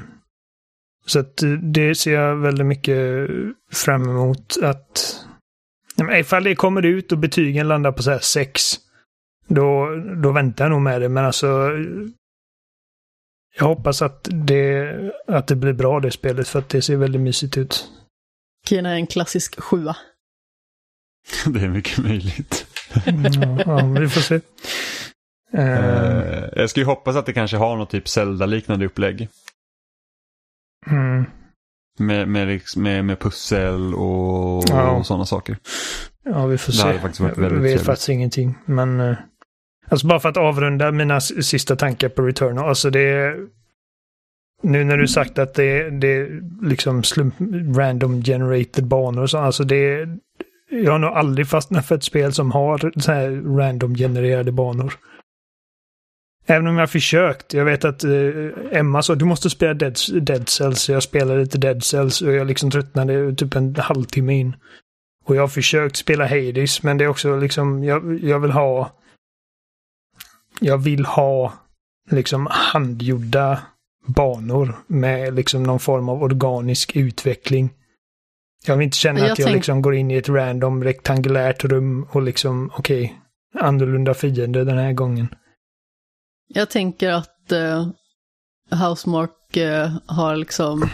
[1.05, 3.29] så att eh, det ser jag väldigt mycket
[3.71, 5.21] fram emot att...
[5.95, 8.61] Nej, men Ifall det kommer ut och betygen landar på så här sex,
[9.47, 11.09] då, då väntar jag nog med det.
[11.09, 11.71] Men alltså...
[13.57, 14.95] Jag hoppas att det,
[15.27, 17.89] att det blir bra det spelet för att det ser väldigt mysigt ut.
[18.67, 19.97] Kina är en klassisk sjua.
[21.45, 22.64] Det är mycket möjligt.
[23.65, 24.39] Ja, vi får se.
[25.53, 29.27] Eh, jag skulle ju hoppas att det kanske har något typ Zelda-liknande upplägg.
[30.91, 31.25] mm.
[31.99, 34.91] Med, med, med, med pussel och, Ja.
[34.91, 35.57] och sådana saker.
[36.23, 36.87] Ja, vi får Det se.
[36.87, 37.81] Jag vet trevligt.
[37.81, 38.55] faktiskt ingenting.
[38.65, 39.15] Men eh,
[39.89, 42.69] alltså bara för att avrunda mina sista tankar på Returnal.
[42.69, 43.47] Alltså det är...
[44.63, 47.35] Nu när du sagt att det, det är liksom slump,
[47.77, 49.37] random generated banor och så.
[49.37, 50.05] Alltså det.
[50.83, 54.93] Jag har nog aldrig fastnat för ett spel som har så här random genererade banor.
[56.45, 57.53] Även om jag har försökt.
[57.53, 58.11] Jag vet att eh,
[58.71, 60.89] Emma sa du måste spela Dead, Dead Cells.
[60.89, 64.55] Jag spelade lite Dead Cells och jag liksom tröttnade typ en halvtimme in.
[65.25, 68.91] Och jag har försökt spela Hades, men det är också liksom, jag, jag vill ha...
[70.59, 71.53] Jag vill ha
[72.11, 73.59] liksom handgjorda
[74.05, 77.69] banor med liksom någon form av organisk utveckling.
[78.67, 81.63] Jag vill inte känna Jag att jag tänk- liksom går in i ett random rektangulärt
[81.63, 83.21] rum och liksom, okej,
[83.59, 85.27] annorlunda fiender den här gången.
[86.47, 87.87] Jag tänker att eh,
[88.71, 90.89] Housemark eh, har liksom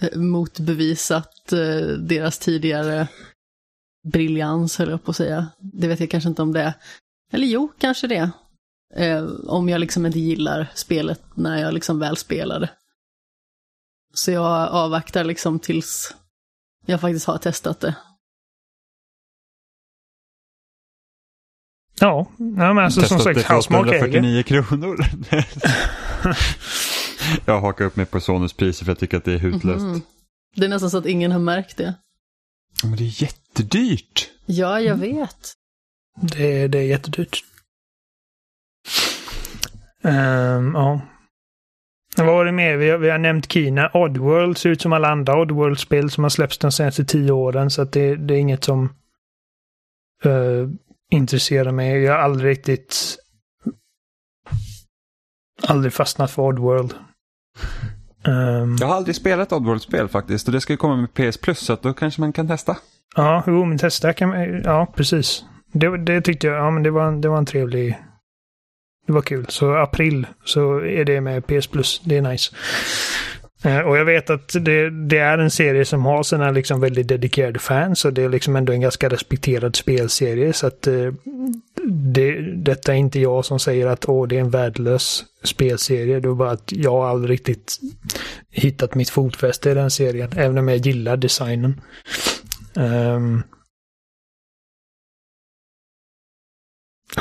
[0.00, 3.08] eh, motbevisat eh, deras tidigare
[4.12, 5.46] briljans, höll jag på att säga.
[5.58, 6.72] Det vet jag kanske inte om det är.
[7.32, 8.30] Eller jo, kanske det.
[8.94, 12.70] Eh, om jag liksom inte gillar spelet när jag liksom väl spelade.
[14.14, 16.14] Så jag avvaktar liksom tills
[16.86, 17.96] jag faktiskt har testat det.
[22.00, 23.98] Ja, ja men alltså som Testat det sagt, Housemark äger.
[23.98, 24.96] 849 kronor.
[27.46, 29.84] jag hakar upp mig på Sonys priser för jag tycker att det är hutlöst.
[29.84, 30.02] Mhm.
[30.56, 31.94] Det är nästan så att ingen har märkt det.
[32.82, 34.30] Men det är jättedyrt.
[34.46, 35.52] Ja, jag vet.
[36.20, 37.44] Det, det är jättedyrt.
[40.02, 41.00] Ehm, ja.
[42.16, 42.76] Vad var det mer?
[42.76, 43.90] Vi har, vi har nämnt Kina.
[43.94, 47.70] Oddworld ser ut som alla andra Oddworld-spel som har släppts de senaste tio åren.
[47.70, 48.84] Så att det, det är inget som
[50.24, 50.68] eh,
[51.10, 52.02] intresserar mig.
[52.02, 53.16] Jag har aldrig riktigt
[55.66, 56.94] aldrig fastnat för Oddworld.
[58.26, 61.58] Ehm, Jag har aldrig spelat Oddworld-spel faktiskt och det ska ju komma med PS Plus
[61.58, 62.76] så att då kanske man kan testa.
[63.16, 65.44] Ja, jo, men testa kan man, Ja, precis.
[65.72, 67.98] Det, det tyckte jag, ja men det var, det var en trevlig...
[69.06, 69.46] Det var kul.
[69.48, 72.00] Så april så är det med PS Plus.
[72.04, 72.54] Det är nice.
[73.64, 77.08] Eh, och jag vet att det, det är en serie som har sina liksom väldigt
[77.08, 81.12] dedikerade fans och det är liksom ändå en ganska respekterad spelserie så att eh,
[81.86, 86.20] det, detta är inte jag som säger att åh, det är en värdelös spelserie.
[86.20, 87.78] Det är bara att jag aldrig riktigt
[88.50, 90.30] hittat mitt fotfäste i den serien.
[90.36, 91.80] Även om jag gillar designen.
[92.74, 93.42] Um,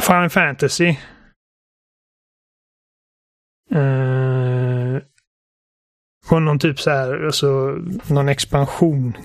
[0.02, 0.96] Final Fantasy.
[3.75, 5.01] Uh,
[6.31, 9.17] och någon typ så här, alltså någon expansion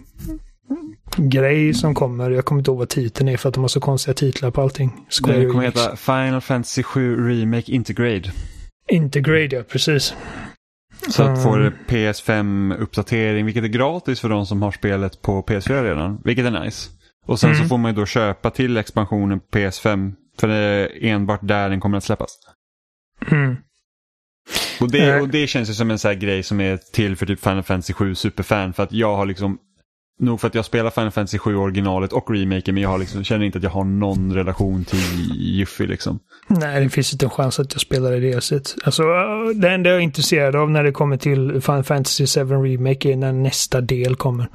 [1.17, 2.31] grej som kommer.
[2.31, 4.63] Jag kommer inte ihåg vad titeln är för att de har så konstiga titlar på
[4.63, 4.93] allting.
[5.11, 5.81] Square det kommer Enix.
[5.81, 8.31] heta Final Fantasy 7 Remake Integrate.
[8.89, 10.15] Integrate, ja precis.
[11.09, 11.73] Så att få mm.
[11.89, 16.91] PS5-uppdatering, vilket är gratis för de som har spelet på PS4 redan, vilket är nice.
[17.27, 17.63] Och sen mm.
[17.63, 21.71] så får man ju då köpa till expansionen på PS5, för det är enbart där
[21.71, 22.31] den kommer att släppas.
[23.31, 23.57] Mm.
[24.81, 25.23] Och, det, eh.
[25.23, 27.63] och det känns ju som en sån här grej som är till för typ Final
[27.63, 29.59] Fantasy 7 superfan, för att jag har liksom
[30.21, 33.25] Nog för att jag spelar Final Fantasy 7 originalet och remaken men jag har liksom,
[33.25, 36.19] känner inte att jag har någon relation till Yuffie liksom.
[36.49, 38.77] Nej, det finns inte en chans att jag spelar i det sättet.
[38.85, 39.03] Alltså,
[39.55, 43.17] det enda jag är intresserad av när det kommer till Final Fantasy 7 Remake är
[43.17, 44.49] när nästa del kommer.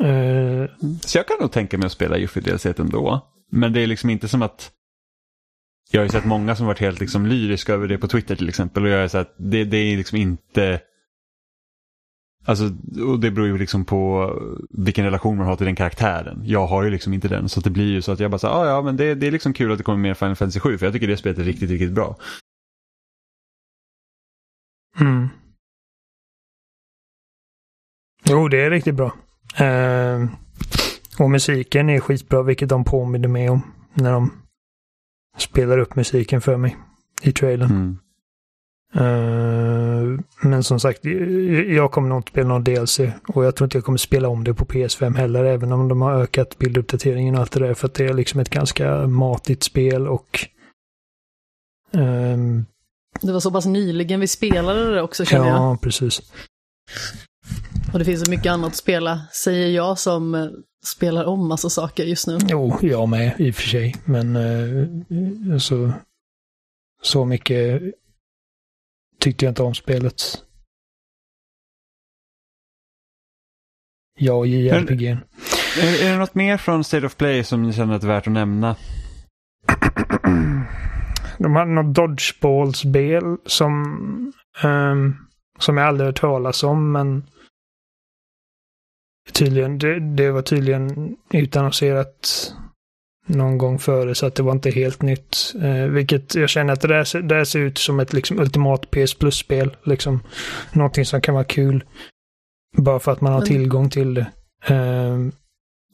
[0.00, 0.66] Uh...
[1.00, 3.26] Så jag kan nog tänka mig att spela Yuffie DLC ändå.
[3.50, 4.70] Men det är liksom inte som att
[5.90, 8.48] jag har ju sett många som varit helt liksom lyriska över det på Twitter till
[8.48, 10.80] exempel och jag är så att det, det är liksom inte
[12.44, 12.64] Alltså,
[13.06, 14.32] och det beror ju liksom på
[14.70, 16.42] vilken relation man har till den karaktären.
[16.44, 18.54] Jag har ju liksom inte den så det blir ju så att jag bara säger
[18.54, 20.78] ah, ja men det, det är liksom kul att det kommer mer Final Fantasy 7
[20.78, 22.16] för jag tycker det spelet är riktigt, riktigt bra.
[25.00, 25.28] Mm.
[28.24, 29.12] Jo, det är riktigt bra.
[29.66, 30.28] Eh,
[31.18, 33.62] och musiken är skitbra, vilket de påminner mig om
[33.94, 34.41] när de
[35.38, 36.76] spelar upp musiken för mig
[37.22, 37.70] i trailern.
[37.70, 37.98] Mm.
[38.96, 41.04] Uh, men som sagt,
[41.68, 44.44] jag kommer nog inte spela någon DLC och jag tror inte jag kommer spela om
[44.44, 47.86] det på PS5 heller, även om de har ökat bilduppdateringen och allt det där, för
[47.88, 50.48] att det är liksom ett ganska matigt spel och...
[51.92, 52.66] Um,
[53.20, 55.56] det var så pass nyligen vi spelade det också känner jag.
[55.56, 56.32] Ja, precis.
[57.92, 60.46] Och det finns så mycket annat att spela, säger jag som eh,
[60.84, 62.38] spelar om massa saker just nu.
[62.48, 64.88] Jo, jag med i och för sig, men uh,
[65.54, 65.92] alltså,
[67.02, 67.82] så mycket
[69.20, 70.44] tyckte jag inte om spelet.
[74.18, 75.02] Jag och JRPG.
[75.80, 78.14] Är, är det något mer från State of Play som ni känner att det är
[78.14, 78.76] värt att nämna?
[81.38, 83.72] De hade något dodgeball-spel som,
[84.64, 85.16] um,
[85.58, 87.26] som jag aldrig hört talas om, men
[89.32, 92.52] tydligen, det, det var tydligen utannonserat
[93.26, 95.54] någon gång före så att det var inte helt nytt.
[95.62, 98.90] Eh, vilket jag känner att det där, det där ser ut som ett liksom, ultimat
[98.90, 99.76] PS Plus-spel.
[99.84, 100.20] Liksom,
[100.72, 101.84] någonting som kan vara kul.
[102.76, 103.48] Bara för att man har Men...
[103.48, 104.26] tillgång till det.
[104.66, 105.18] Eh,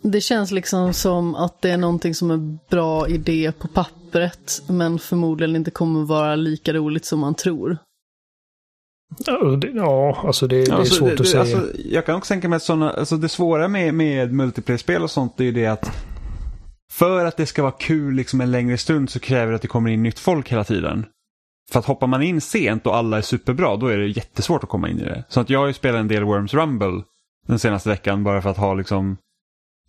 [0.03, 4.99] det känns liksom som att det är någonting som är bra idé på pappret men
[4.99, 7.79] förmodligen inte kommer vara lika roligt som man tror.
[9.75, 11.41] Ja, alltså det, det är alltså, svårt det, att säga.
[11.41, 15.11] Alltså, jag kan också tänka mig att sådana, alltså det svåra med, med multiplayer-spel och
[15.11, 16.09] sånt är ju det att
[16.93, 19.69] för att det ska vara kul liksom en längre stund så kräver det att det
[19.69, 21.07] kommer in nytt folk hela tiden.
[21.71, 24.69] För att hoppar man in sent och alla är superbra då är det jättesvårt att
[24.69, 25.25] komma in i det.
[25.29, 27.03] Så att jag har ju spelat en del Worms Rumble
[27.47, 29.17] den senaste veckan bara för att ha liksom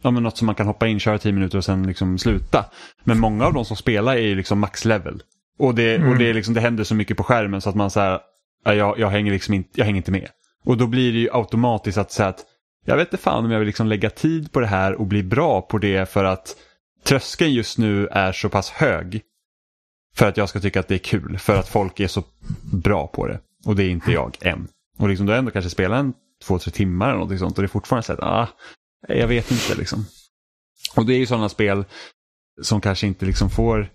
[0.01, 2.65] ja, men något som man kan hoppa in, köra tio minuter och sen liksom sluta.
[3.03, 5.21] Men många av de som spelar är ju liksom max level.
[5.59, 6.09] Och det, mm.
[6.09, 8.19] och det, är liksom, det händer så mycket på skärmen så att man säger
[8.63, 10.29] jag, jag, hänger liksom inte, jag hänger inte med.
[10.65, 12.45] Och då blir det ju automatiskt att säga att
[12.85, 15.23] jag vet inte fan om jag vill liksom lägga tid på det här och bli
[15.23, 16.55] bra på det för att
[17.03, 19.21] tröskeln just nu är så pass hög
[20.15, 21.37] för att jag ska tycka att det är kul.
[21.37, 22.23] För att folk är så
[22.73, 23.39] bra på det.
[23.65, 24.67] Och det är inte jag än.
[24.97, 27.65] Och liksom då ändå kanske spelat en två, tre timmar eller någonting sånt och det
[27.65, 28.47] är fortfarande så att, ah,
[29.07, 30.05] jag vet inte liksom.
[30.95, 31.85] Och det är ju sådana spel
[32.61, 33.89] som kanske inte liksom får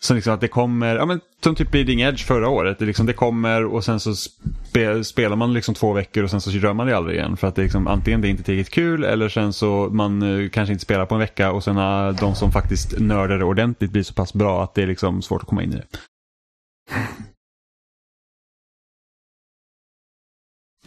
[0.00, 2.78] så liksom att det kommer, ja men som typ Bleeding Edge förra året.
[2.78, 6.40] Det, liksom, det kommer och sen så spe, spelar man liksom två veckor och sen
[6.40, 7.36] så rör man det aldrig igen.
[7.36, 10.50] För att det liksom, antingen det är inte tillräckligt kul eller sen så man uh,
[10.50, 13.90] kanske inte spelar på en vecka och sen uh, de som faktiskt nördar det ordentligt
[13.90, 15.86] blir så pass bra att det är liksom svårt att komma in i det.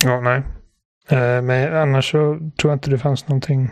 [0.03, 0.43] Ja, nej.
[1.11, 3.71] Uh, men annars så tror jag inte det fanns någonting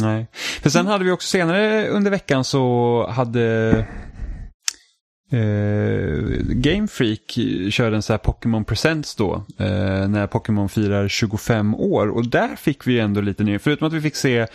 [0.00, 0.26] Nej.
[0.62, 3.68] För sen hade vi också senare under veckan så hade
[5.32, 7.38] eh, Game Freak
[7.70, 9.34] körde en sån här Pokémon Presents då.
[9.58, 12.08] Eh, när Pokémon firar 25 år.
[12.08, 14.46] Och där fick vi ändå lite ny, förutom att vi fick se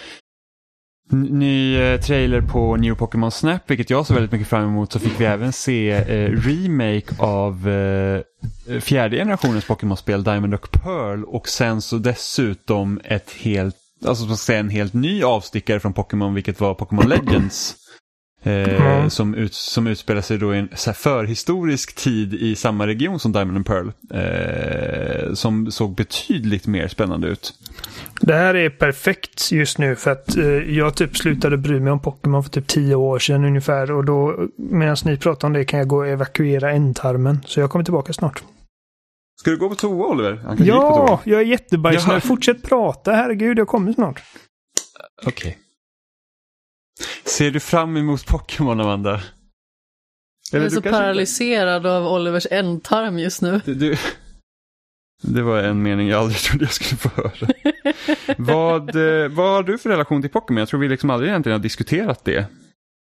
[1.11, 4.99] ny eh, trailer på New Pokémon Snap, vilket jag såg väldigt mycket fram emot, så
[4.99, 8.21] fick vi även se eh, remake av eh,
[8.79, 14.59] fjärde generationens Pokémon-spel Diamond och Pearl och sen så dessutom ett helt alltså ska säga
[14.59, 17.75] en helt ny avstickare från Pokémon, vilket var Pokémon Legends.
[18.43, 19.09] Eh, Mm.
[19.09, 23.57] som, ut, som utspelar sig då i en förhistorisk tid i samma region som Diamond
[23.57, 23.91] and Pearl.
[24.13, 27.53] Eh, som såg betydligt mer spännande ut.
[28.21, 31.99] Det här är perfekt just nu för att eh, jag typ slutade bry mig om
[31.99, 35.79] Pokémon för typ tio år sedan ungefär och då medan ni pratar om det kan
[35.79, 37.39] jag gå och evakuera ändtarmen.
[37.45, 38.43] Så jag kommer tillbaka snart.
[39.41, 40.41] Ska du gå på toa Oliver?
[40.45, 41.07] Han gick på toa.
[41.07, 42.13] Ja, jag är jättebajsnödig.
[42.13, 42.21] Jaha.
[42.21, 44.23] Fortsätt prata, herregud, jag kommer snart.
[45.25, 45.57] Okej.
[47.25, 49.21] Ser du fram emot Pokémon Amanda?
[50.51, 53.61] Jag är Eller så paralyserad av Olivers ändtarm just nu.
[53.65, 53.97] Du, du,
[55.21, 57.53] det var en mening jag aldrig trodde jag skulle få höra.
[58.37, 60.59] vad, eh, vad har du för relation till Pokémon?
[60.59, 62.45] Jag tror vi liksom aldrig egentligen har diskuterat det.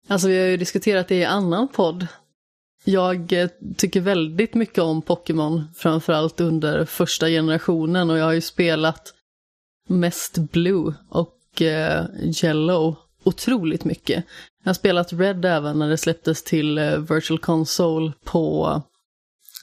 [0.08, 2.08] Alltså vi har ju diskuterat det i annan podd.
[2.84, 8.42] Jag eh, tycker väldigt mycket om Pokémon, framförallt under första generationen och jag har ju
[8.42, 9.14] spelat
[9.88, 12.06] mest Blue och eh,
[12.44, 14.26] Yellow otroligt mycket.
[14.64, 18.82] Jag har spelat Red även när det släpptes till eh, Virtual Console på,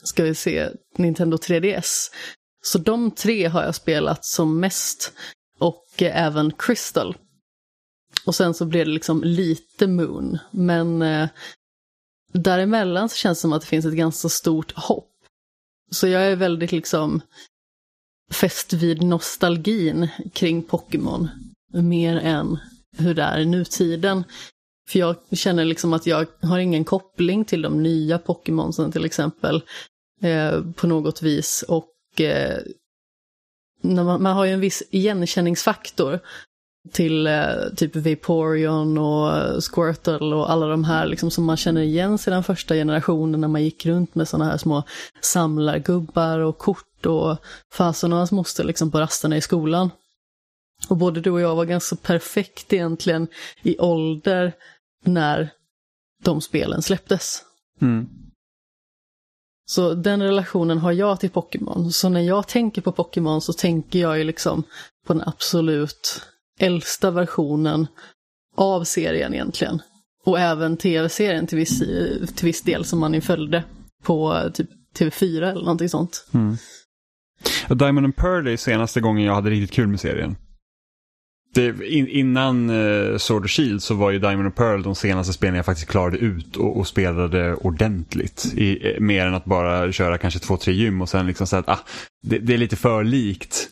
[0.03, 2.11] ska vi se, Nintendo 3DS.
[2.63, 5.13] Så de tre har jag spelat som mest
[5.59, 7.17] och eh, även Crystal.
[8.27, 10.39] Och sen så blev det liksom lite Moon.
[10.51, 11.29] Men eh,
[12.33, 15.11] däremellan så känns det som att det finns ett ganska stort hopp.
[15.91, 17.21] Så jag är väldigt liksom
[18.33, 21.29] fäst vid nostalgin kring Pokémon.
[21.73, 22.59] Mer än
[22.97, 24.25] hur det är i nutiden.
[24.89, 29.63] För jag känner liksom att jag har ingen koppling till de nya Pokémonsen till exempel.
[30.23, 31.65] Eh, på något vis.
[31.69, 32.59] Och eh,
[33.83, 36.21] när man, man har ju en viss igenkänningsfaktor
[36.93, 42.19] till eh, typ Vaporeon och Squirtle och alla de här liksom, som man känner igen
[42.19, 44.83] sedan första generationen när man gick runt med sådana här små
[45.21, 47.37] samlargubbar och kort och
[47.73, 49.91] fasen och hans moster liksom på rasterna i skolan.
[50.89, 53.29] Och både du och jag var ganska perfekt egentligen
[53.63, 54.53] i ålder
[55.05, 55.51] när
[56.23, 57.43] de spelen släpptes.
[57.81, 58.09] Mm.
[59.67, 61.93] Så den relationen har jag till Pokémon.
[61.93, 64.63] Så när jag tänker på Pokémon så tänker jag ju liksom
[65.07, 66.23] på den absolut
[66.61, 67.87] äldsta versionen
[68.57, 69.83] av serien egentligen.
[70.25, 71.79] Och även tv-serien till viss,
[72.35, 73.65] till viss del som man ju följde
[74.03, 74.69] på typ
[74.99, 76.27] TV4 eller någonting sånt.
[76.35, 76.57] Mm.
[77.69, 80.37] Diamond and Pearl är senaste gången jag hade riktigt kul med serien.
[81.55, 85.33] Det, in, innan uh, Sword och Shield så var ju Diamond and Pearl de senaste
[85.33, 88.53] spelen jag faktiskt klarade ut och, och spelade ordentligt.
[88.57, 91.61] I, eh, mer än att bara köra kanske två, tre gym och sen liksom säga
[91.61, 91.85] att ah,
[92.23, 93.69] det, det är lite för likt.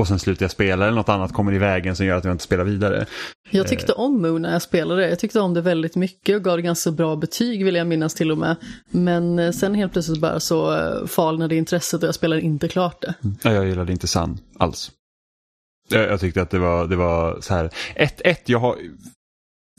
[0.00, 2.34] Och sen slutar jag spela eller något annat kommer i vägen som gör att jag
[2.34, 3.06] inte spelar vidare.
[3.50, 5.08] Jag tyckte om Moon när jag spelade.
[5.08, 8.14] Jag tyckte om det väldigt mycket och gav det ganska bra betyg vill jag minnas
[8.14, 8.56] till och med.
[8.90, 13.02] Men eh, sen helt plötsligt bara så eh, falnade intresset och jag spelade inte klart
[13.02, 13.14] det.
[13.42, 14.90] Ja, jag gillade inte Sun alls.
[15.88, 17.70] Jag, jag tyckte att det var, det var så här.
[17.96, 18.76] 1-1, jag har...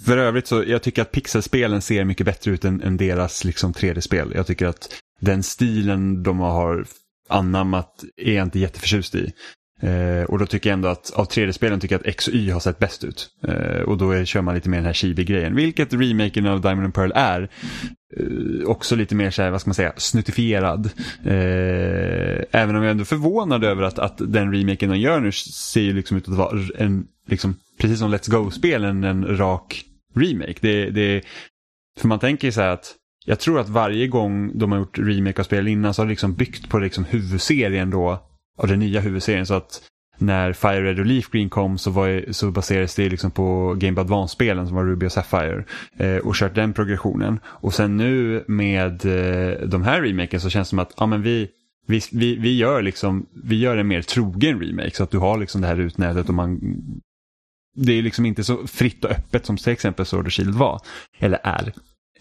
[0.05, 3.73] För övrigt så jag tycker att pixelspelen ser mycket bättre ut än, än deras liksom
[3.73, 4.31] 3D-spel.
[4.35, 6.85] Jag tycker att den stilen de har
[7.29, 9.33] anammat är jag inte jätteförtjust i.
[9.81, 12.49] Eh, och då tycker jag ändå att av 3D-spelen tycker jag att X och Y
[12.49, 13.29] har sett bäst ut.
[13.47, 15.55] Eh, och då är, kör man lite mer den här chibi-grejen.
[15.55, 17.49] Vilket remaken av Diamond and Pearl är.
[18.17, 20.85] Eh, också lite mer så här, vad ska man säga, snuttifierad.
[21.25, 25.31] Eh, även om jag ändå är förvånad över att, att den remaken de gör nu
[25.31, 29.83] ser ju liksom ut att vara en, liksom, precis som Let's Go-spelen, en rak
[30.15, 30.55] remake.
[30.61, 31.21] Det, det,
[31.99, 34.99] för man tänker ju så här att jag tror att varje gång de har gjort
[34.99, 38.79] remake av spel innan så har det liksom byggt på liksom huvudserien då av den
[38.79, 39.45] nya huvudserien.
[39.45, 39.81] Så att
[40.17, 43.91] när Fire Red och Leaf Green kom så, var, så baserades det liksom på Game
[43.91, 45.63] Boy Advance-spelen som var Ruby och Sapphire.
[45.97, 47.39] Eh, och kört den progressionen.
[47.45, 51.21] Och sen nu med eh, de här remaken så känns det som att ja, men
[51.21, 51.49] vi,
[51.87, 54.91] vi, vi, vi, gör liksom, vi gör en mer trogen remake.
[54.91, 56.59] Så att du har liksom det här utnätet och man
[57.75, 60.81] det är liksom inte så fritt och öppet som till exempel Sword och Shield var.
[61.19, 61.73] Eller är.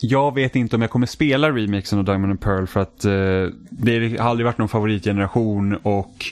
[0.02, 3.46] Jag vet inte om jag kommer spela remixen av Diamond and Pearl för att eh,
[3.70, 6.24] det har aldrig varit någon favoritgeneration och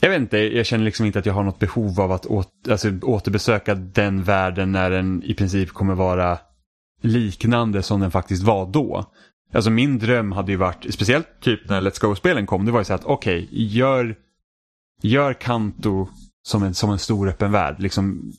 [0.00, 2.72] jag vet inte, jag känner liksom inte att jag har något behov av att åter,
[2.72, 6.38] alltså, återbesöka den världen när den i princip kommer vara
[7.02, 9.04] liknande som den faktiskt var då.
[9.52, 12.84] Alltså min dröm hade ju varit, speciellt typ när Let's Go-spelen kom, det var ju
[12.84, 14.16] så att okej, gör,
[15.02, 16.08] gör Kanto
[16.42, 17.76] som en, som en stor öppen värld.
[17.78, 18.32] Liksom,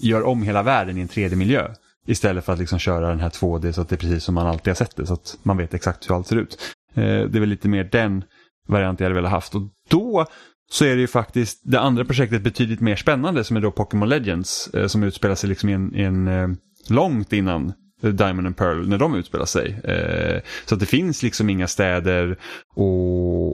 [0.00, 1.74] gör om hela världen i en 3D-miljö.
[2.06, 4.46] Istället för att liksom köra den här 2D så att det är precis som man
[4.46, 5.06] alltid har sett det.
[5.06, 6.58] Så att man vet exakt hur allt ser ut.
[6.94, 8.24] Eh, det är väl lite mer den
[8.68, 9.54] varianten jag hade velat haft.
[9.54, 10.26] Och då
[10.70, 14.08] så är det ju faktiskt det andra projektet betydligt mer spännande som är då Pokémon
[14.08, 14.74] Legends.
[14.74, 16.48] Eh, som utspelar sig liksom i en, i en eh,
[16.88, 19.80] långt innan Diamond and Pearl när de utspelar sig.
[19.84, 22.38] Eh, så att det finns liksom inga städer
[22.74, 23.48] och,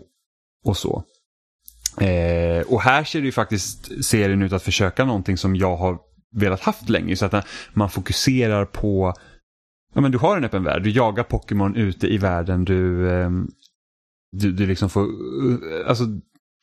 [0.64, 1.04] och så.
[2.00, 5.98] Eh, och här ser det ju faktiskt serien ut att försöka någonting som jag har
[6.36, 7.16] velat haft länge.
[7.16, 9.14] Så att eh, man fokuserar på,
[9.94, 13.48] ja men du har en öppen värld, du jagar Pokémon ute i världen, du, ehm,
[14.32, 16.04] du, du liksom får, eh, alltså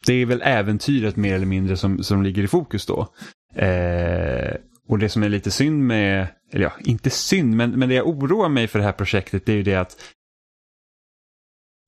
[0.05, 3.07] det är väl äventyret mer eller mindre som, som ligger i fokus då.
[3.55, 4.55] Eh,
[4.89, 8.07] och det som är lite synd med, eller ja, inte synd, men, men det jag
[8.07, 9.97] oroar mig för det här projektet det är ju det att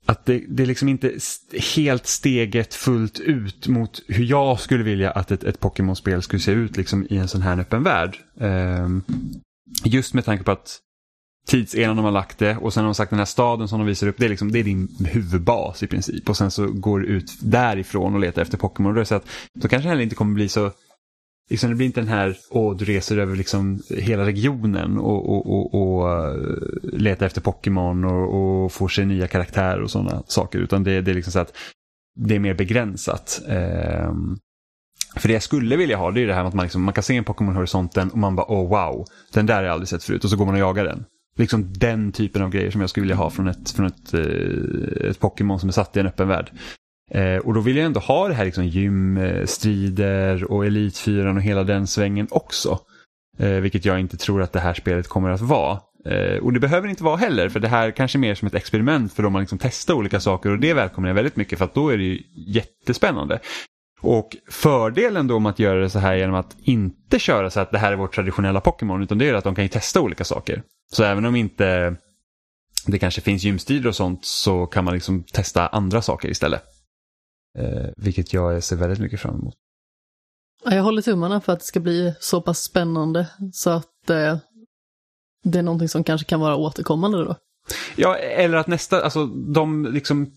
[0.05, 1.13] att det, det är liksom inte
[1.75, 6.51] helt steget fullt ut mot hur jag skulle vilja att ett, ett Pokémon-spel skulle se
[6.51, 8.17] ut liksom i en sån här öppen värld.
[8.35, 9.03] Um,
[9.83, 10.79] just med tanke på att
[11.47, 13.87] tidseran de har lagt det och sen har de sagt den här staden som de
[13.87, 16.29] visar upp, det är, liksom, det är din huvudbas i princip.
[16.29, 18.95] Och sen så går du ut därifrån och letar efter Pokémon.
[18.95, 20.71] Då, då kanske det heller inte kommer bli så
[21.49, 25.53] liksom, det blir inte den här, åh, du reser över liksom hela regionen och, och,
[25.53, 26.35] och, och eh,
[26.83, 30.59] letar efter Pokémon och, och får sig nya karaktärer och sådana saker.
[30.59, 31.53] Utan det, det är liksom så att
[32.15, 33.41] det är mer begränsat.
[33.47, 34.39] Um,
[35.15, 36.93] för det jag skulle vilja ha det är det här med att man, liksom, man
[36.93, 40.03] kan se en Pokémon-horisonten och man bara, åh wow, den där har jag aldrig sett
[40.03, 40.23] förut.
[40.23, 41.05] Och så går man och jagar den.
[41.35, 45.09] Liksom den typen av grejer som jag skulle vilja ha från ett, från ett, eh,
[45.09, 46.51] ett Pokémon som är satt i en öppen värld.
[47.11, 51.63] Eh, och då vill jag ändå ha det här liksom gymstrider och elitfyran och hela
[51.63, 52.79] den svängen också.
[53.37, 55.79] Eh, vilket jag inte tror att det här spelet kommer att vara.
[56.05, 58.55] Eh, och det behöver inte vara heller för det här kanske är mer som ett
[58.55, 61.65] experiment för då man liksom testar olika saker och det välkomnar jag väldigt mycket för
[61.65, 63.39] att då är det ju jättespännande.
[64.01, 67.71] Och fördelen då med att göra det så här genom att inte köra så att
[67.71, 70.23] det här är vårt traditionella Pokémon utan det är att de kan ju testa olika
[70.23, 70.63] saker.
[70.91, 71.95] Så även om inte
[72.85, 76.63] det kanske finns gymstrider och sånt så kan man liksom testa andra saker istället.
[77.59, 79.55] Eh, vilket jag ser väldigt mycket fram emot.
[80.63, 84.37] Jag håller tummarna för att det ska bli så pass spännande så att eh,
[85.43, 87.35] det är någonting som kanske kan vara återkommande då.
[87.95, 90.31] Ja, eller att nästa, alltså de liksom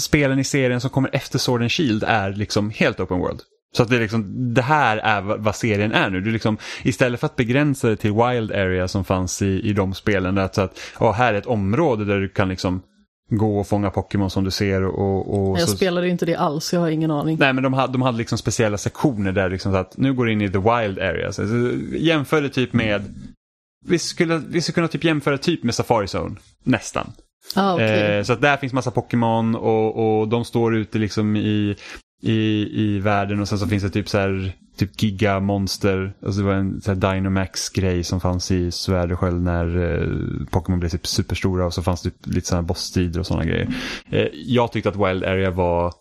[0.00, 3.40] spelen i serien som kommer efter Sword and Shield är liksom helt open world.
[3.76, 6.20] Så att det, är liksom, det här är vad serien är nu.
[6.20, 9.94] Du liksom, istället för att begränsa det till Wild Area som fanns i, i de
[9.94, 10.34] spelen.
[10.34, 12.82] Där, så att oh, här är ett område där du kan liksom
[13.28, 14.84] gå och fånga Pokémon som du ser.
[14.84, 15.76] Och, och jag så...
[15.76, 17.36] spelade inte det alls, jag har ingen aning.
[17.40, 20.26] Nej, men de hade, de hade liksom speciella sektioner där liksom så att nu går
[20.26, 21.32] du in i the wild area.
[21.32, 21.42] Så,
[21.92, 23.14] jämför det typ med,
[23.86, 27.12] vi skulle, vi skulle kunna typ jämföra typ med Safari Zone, nästan.
[27.54, 27.88] Ah, okay.
[27.88, 31.76] eh, så att där finns massa Pokémon och, och de står ute liksom i,
[32.22, 36.12] i, i världen och sen så finns det typ så här typ gigamonster.
[36.22, 40.46] Alltså det var en så här Dynamax-grej som fanns i Svärd och Sköld när eh,
[40.50, 43.74] Pokémon blev typ superstora och så fanns det typ lite sådana bossstrider och sådana grejer.
[44.10, 45.94] Eh, jag tyckte att Wild Area var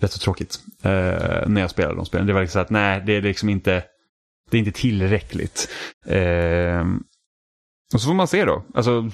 [0.00, 2.26] rätt så tråkigt eh, när jag spelade de spelen.
[2.26, 3.84] Det var liksom så att nej, det är liksom inte,
[4.50, 5.68] det är inte tillräckligt.
[6.06, 6.84] Eh,
[7.94, 8.64] och så får man se då.
[8.74, 9.10] Alltså,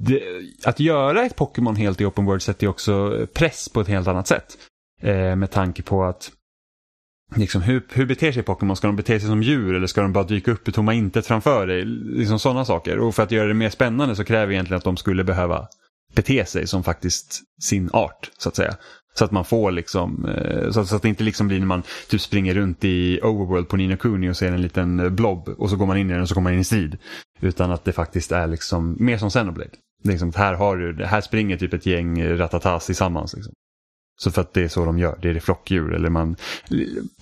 [0.00, 0.22] det,
[0.64, 4.08] att göra ett Pokémon helt i open world sätter ju också press på ett helt
[4.08, 4.58] annat sätt.
[5.00, 6.30] Eh, med tanke på att
[7.36, 8.76] Liksom, hur, hur beter sig Pokémon?
[8.76, 11.26] Ska de bete sig som djur eller ska de bara dyka upp i tomma intet
[11.26, 11.84] framför dig?
[11.84, 12.98] Liksom sådana saker.
[12.98, 15.68] Och för att göra det mer spännande så kräver egentligen att de skulle behöva
[16.14, 18.74] bete sig som faktiskt sin art, så att säga.
[19.14, 22.20] Så att man får liksom, eh, så att, det inte liksom blir när man typ
[22.20, 25.76] springer runt i Overworld på Nino Kuni och ser en liten eh, blob och så
[25.76, 26.98] går man in i den och så kommer man in i strid.
[27.40, 29.70] Utan att det faktiskt är liksom mer som Xenoblade.
[30.02, 33.34] Det är liksom, här, har du, här springer typ ett gäng eh, ratatas tillsammans.
[33.34, 33.52] Liksom.
[34.20, 36.36] Så för att det är så de gör, det är det flockdjur eller man,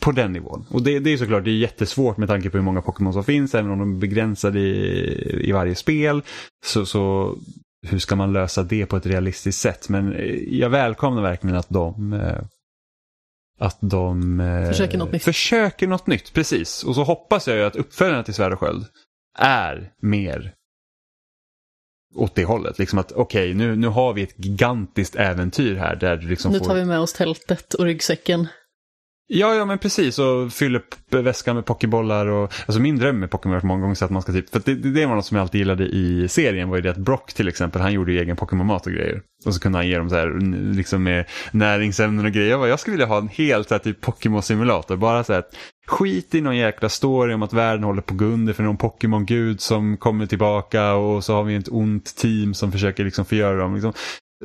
[0.01, 0.66] på den nivån.
[0.70, 3.24] Och det, det är såklart, det är jättesvårt med tanke på hur många Pokémon som
[3.24, 6.22] finns, även om de är begränsade i, i varje spel.
[6.64, 7.34] Så, så
[7.86, 9.88] hur ska man lösa det på ett realistiskt sätt?
[9.88, 12.42] Men eh, jag välkomnar verkligen att de eh,
[13.59, 15.22] att de eh, försöker något nytt.
[15.22, 16.84] Försöker något nytt, precis.
[16.84, 18.86] Och så hoppas jag ju att uppföljarna till Svärd och Sköld
[19.38, 20.53] är mer
[22.16, 22.78] åt det hållet.
[22.78, 25.96] Liksom att okej, okay, nu, nu har vi ett gigantiskt äventyr här.
[25.96, 26.74] Där du liksom nu tar får...
[26.74, 28.48] vi med oss tältet och ryggsäcken.
[29.28, 30.18] Ja, ja men precis.
[30.18, 32.26] Och fylla upp väskan med pokébollar.
[32.26, 34.74] Och, alltså min dröm med Pokémon många gånger så att man ska typ, för det,
[34.74, 37.48] det var något som jag alltid gillade i serien var ju det att Brock till
[37.48, 39.22] exempel, han gjorde ju egen Pokémon-mat och grejer.
[39.46, 40.40] Och så kunde han ge dem så här,
[40.74, 42.50] liksom med näringsämnen och grejer.
[42.50, 44.96] Jag, bara, jag skulle vilja ha en helt så här, typ Pokémon-simulator.
[44.96, 45.44] Bara så här,
[45.87, 48.76] skit i någon jäkla story om att världen håller på att gå under för någon
[48.76, 53.57] Pokémon-gud som kommer tillbaka och så har vi ett ont team som försöker liksom förgöra
[53.57, 53.74] dem.
[53.74, 53.93] Liksom,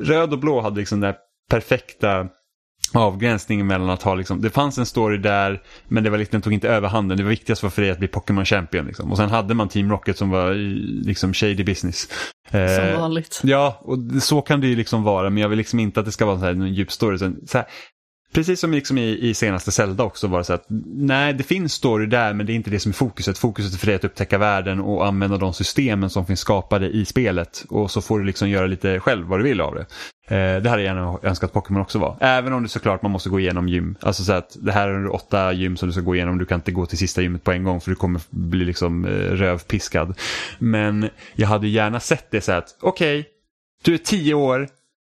[0.00, 1.18] röd och blå hade liksom den där
[1.50, 2.28] perfekta
[2.94, 6.42] avgränsningen mellan att ha liksom, det fanns en story där men det var liksom, den
[6.42, 7.16] tog inte överhanden.
[7.16, 8.86] Det var viktigast var för dig att bli Pokémon Champion.
[8.86, 9.10] Liksom.
[9.10, 10.54] Och sen hade man Team Rocket som var
[11.04, 12.08] liksom shady business.
[12.50, 13.40] Eh, som vanligt.
[13.44, 16.12] Ja, och så kan det ju liksom vara men jag vill liksom inte att det
[16.12, 17.18] ska vara så här, en djup story.
[17.18, 17.66] Så här,
[18.32, 21.72] Precis som liksom i, i senaste Zelda också var det så att nej det finns
[21.72, 23.38] story där men det är inte det som är fokuset.
[23.38, 27.04] Fokuset är för dig att upptäcka världen och använda de systemen som finns skapade i
[27.04, 29.86] spelet och så får du liksom göra lite själv vad du vill av det.
[30.34, 32.16] Eh, det hade jag gärna önskat Pokémon också var.
[32.20, 33.96] Även om det såklart man måste gå igenom gym.
[34.00, 36.38] Alltså så att det här är åtta gym som du ska gå igenom.
[36.38, 39.04] Du kan inte gå till sista gymmet på en gång för du kommer bli liksom
[39.04, 40.18] eh, rövpiskad.
[40.58, 43.30] Men jag hade gärna sett det så att okej, okay,
[43.82, 44.68] du är tio år.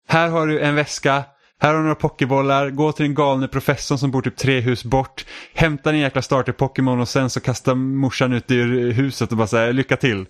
[0.08, 1.24] Här har du en väska.
[1.64, 4.84] Här har du några pokébollar, gå till den galne professorn som bor typ tre hus
[4.84, 5.26] bort.
[5.54, 9.74] Hämta din jäkla starter-Pokémon och sen så kastar morsan ut ur huset och bara säger
[9.74, 10.26] lycka till.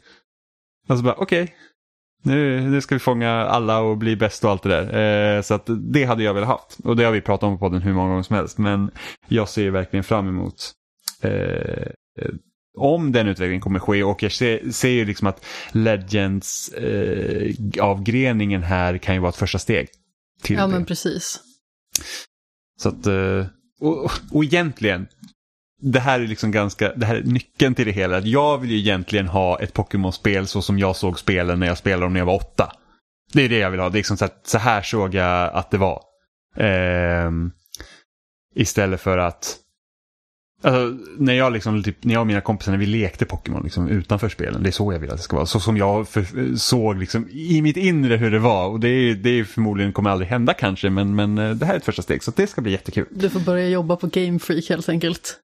[0.89, 1.55] Och så bara okej, okay,
[2.23, 5.35] nu, nu ska vi fånga alla och bli bäst och allt det där.
[5.35, 6.77] Eh, så att det hade jag velat haft.
[6.83, 8.57] Och det har vi pratat om på podden hur många gånger som helst.
[8.57, 8.91] Men
[9.27, 10.71] jag ser verkligen fram emot
[11.21, 11.87] eh,
[12.77, 18.63] om den utvecklingen kommer ske och jag ser, ser ju liksom att Legends eh, avgreningen
[18.63, 19.87] här kan ju vara ett första steg.
[20.43, 20.67] Till ja det.
[20.67, 21.39] men precis.
[22.79, 23.45] Så att, eh,
[23.79, 25.07] och, och egentligen,
[25.81, 28.19] det här är liksom ganska, det här är nyckeln till det hela.
[28.19, 32.05] Jag vill ju egentligen ha ett Pokémon-spel så som jag såg spelen när jag spelade
[32.05, 32.71] dem när jag var åtta.
[33.33, 33.89] Det är det jag vill ha.
[33.89, 36.01] Det är liksom så, att, så här såg jag att det var.
[36.57, 37.31] Eh,
[38.55, 39.59] istället för att
[40.65, 43.87] Alltså, när, jag liksom, typ, när jag och mina kompisar när vi lekte Pokémon liksom,
[43.87, 45.45] utanför spelen, det är så jag vill att det ska vara.
[45.45, 48.67] Så som jag för, såg liksom, i mitt inre hur det var.
[48.67, 51.73] Och det är, det är förmodligen kommer aldrig hända kanske, men, men eh, det här
[51.73, 52.23] är ett första steg.
[52.23, 53.07] Så det ska bli jättekul.
[53.11, 55.39] Du får börja jobba på Game Freak helt enkelt.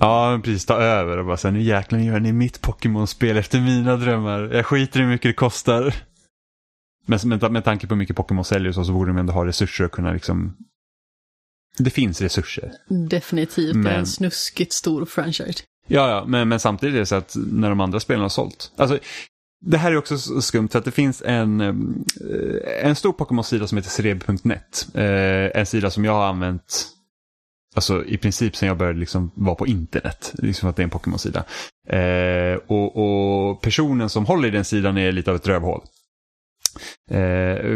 [0.00, 0.66] Ja, precis.
[0.66, 4.50] Ta över och bara säga nu jäklar gör ni mitt Pokémon-spel efter mina drömmar.
[4.54, 5.94] Jag skiter i hur mycket det kostar.
[7.06, 9.46] Men med, med tanke på hur mycket Pokémon säljer så, så borde de ändå ha
[9.46, 10.56] resurser att kunna liksom...
[11.78, 12.72] Det finns resurser.
[13.08, 13.84] Definitivt, men...
[13.84, 15.62] det är en snuskigt stor franchise.
[15.88, 18.72] Ja, ja, men, men samtidigt är det så att när de andra spelen har sålt.
[18.76, 18.98] Alltså,
[19.64, 21.74] det här är också skumt för att det finns en, eh,
[22.82, 24.88] en stor Pokémon-sida som heter Cereb.net.
[24.94, 26.92] Eh, en sida som jag har använt
[27.76, 30.32] Alltså i princip sen jag började liksom vara på internet.
[30.34, 31.44] Liksom att det är en Pokémon-sida.
[31.88, 35.80] Eh, och, och, personen som håller i den sidan är lite av ett rövhål.
[37.10, 37.20] Eh,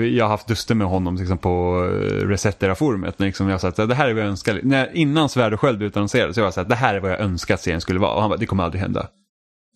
[0.02, 3.20] jag har haft duster med honom liksom, på eh, Resetera-forumet.
[3.20, 4.60] Liksom, jag har sagt att det här är vad jag önskar.
[4.62, 7.20] När, innan Svärd och Sköld utannonserades så jag sagt att det här är vad jag
[7.20, 8.14] önskar att serien skulle vara.
[8.14, 9.08] Och han bara, det kommer aldrig hända.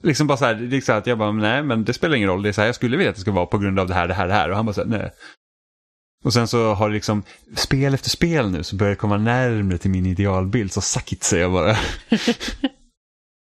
[0.03, 2.43] Liksom bara så här, liksom att jag bara, nej men det spelar ingen roll.
[2.43, 3.95] Det är så här, jag skulle vilja att det ska vara på grund av det
[3.95, 4.51] här, det här, det här.
[4.51, 5.11] Och han bara så här, nej.
[6.25, 7.23] Och sen så har det liksom,
[7.55, 10.73] spel efter spel nu så börjar det komma närmre till min idealbild.
[10.73, 11.77] Så sakit säger jag bara.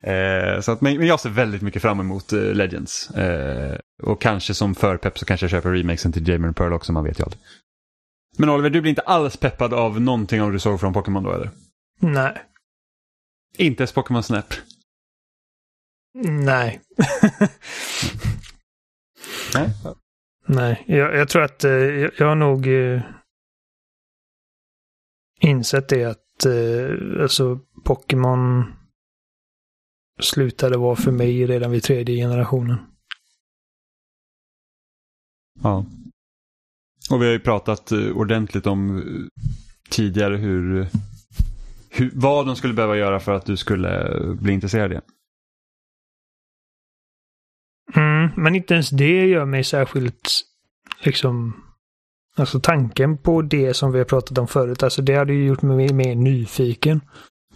[0.03, 3.11] eh, så att, men, jag ser väldigt mycket fram emot eh, Legends.
[3.11, 7.05] Eh, och kanske som förpepp så kanske jag köper remakesen till Jamie Pearl också, man
[7.05, 7.41] vet ju aldrig.
[8.39, 11.33] Men Oliver, du blir inte alls peppad av någonting av du såg från Pokémon då
[11.33, 11.51] eller?
[12.01, 12.43] Nej.
[13.59, 14.55] Inte ens Pokémon Snap?
[16.25, 16.81] Nej.
[19.55, 19.71] Nej.
[20.49, 23.03] Nej, jag, jag tror att eh, jag, jag har nog eh,
[25.41, 28.65] insett det att eh, alltså Pokémon
[30.21, 32.79] slutade vara för mig redan vid tredje generationen.
[35.63, 35.87] Ja.
[37.11, 39.03] Och vi har ju pratat eh, ordentligt om eh,
[39.91, 40.89] tidigare hur,
[41.91, 45.05] hur, vad de skulle behöva göra för att du skulle bli intresserad igen.
[47.95, 50.31] Mm, men inte ens det gör mig särskilt
[51.01, 51.63] liksom
[52.39, 55.63] Alltså tanken på det som vi har pratat om förut, alltså det hade ju gjort
[55.63, 57.01] mig mer nyfiken.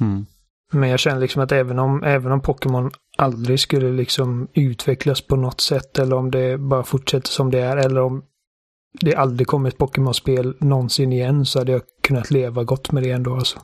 [0.01, 0.27] Mm.
[0.71, 5.37] Men jag känner liksom att även om, även om Pokémon aldrig skulle liksom utvecklas på
[5.37, 8.25] något sätt eller om det bara fortsätter som det är eller om
[9.01, 13.11] det aldrig kommer ett Pokémon-spel någonsin igen så hade jag kunnat leva gott med det
[13.11, 13.63] ändå alltså.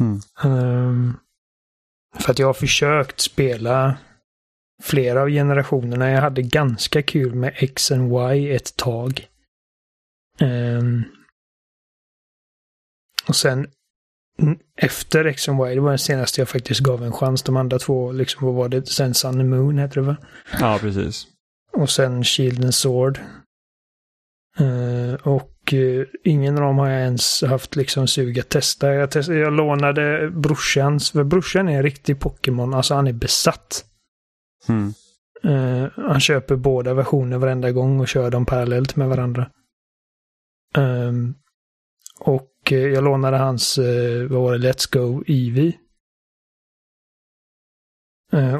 [0.00, 0.20] Mm.
[0.44, 1.16] Um,
[2.18, 3.96] för att jag har försökt spela
[4.82, 6.10] flera av generationerna.
[6.10, 9.28] Jag hade ganska kul med X och Y ett tag.
[10.40, 11.04] Um,
[13.28, 13.66] och sen
[14.76, 17.42] efter X och Y, det var den senaste jag faktiskt gav en chans.
[17.42, 18.88] De andra två, liksom, vad var det?
[18.88, 20.16] Sen Sun and Moon heter det va?
[20.60, 21.26] Ja, precis.
[21.72, 23.20] Och sen Shield and Sword.
[24.60, 28.94] Uh, och uh, ingen av dem har jag ens haft liksom sug att testa.
[28.94, 33.84] Jag, test, jag lånade brorsans, för brorsan är en riktig Pokémon, alltså han är besatt.
[34.68, 34.94] Mm.
[35.44, 39.50] Uh, han köper båda versioner varenda gång och kör dem parallellt med varandra.
[40.76, 41.34] Um,
[42.20, 45.78] och jag lånade hans, uh, vad var det, Let's Go Eevee.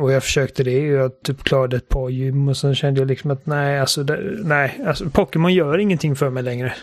[0.01, 0.87] och jag försökte det.
[0.87, 4.39] Jag typ klarade ett par gym och sen kände jag liksom att nej, alltså, det,
[4.45, 6.75] nej, alltså Pokémon gör ingenting för mig längre.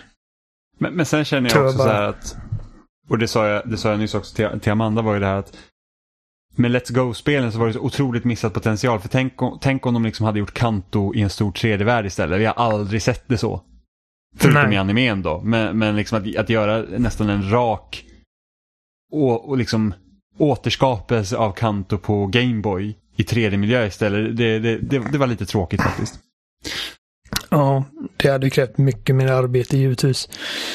[0.80, 1.90] Men, men sen känner jag Tror också jag bara...
[1.90, 2.36] så här att,
[3.10, 5.26] och det sa jag, det sa jag nyss också till, till Amanda var ju det
[5.26, 5.58] här att
[6.56, 9.00] med Let's Go-spelen så var det så otroligt missad potential.
[9.00, 12.40] För tänk, tänk om de liksom hade gjort Kanto i en stor 3D-värld istället.
[12.40, 13.62] Vi har aldrig sett det så.
[14.38, 14.74] Förutom Nej.
[14.74, 15.42] i animen då.
[15.44, 18.06] Men, men liksom att, att göra nästan en rak
[19.12, 19.94] och, och liksom
[20.38, 24.38] återskapelse av Kanto på Gameboy i 3D-miljö istället.
[24.38, 26.20] Det, det, det, det, var lite tråkigt faktiskt.
[27.50, 27.84] Ja,
[28.18, 30.30] det hade krävt mycket mer arbete givetvis.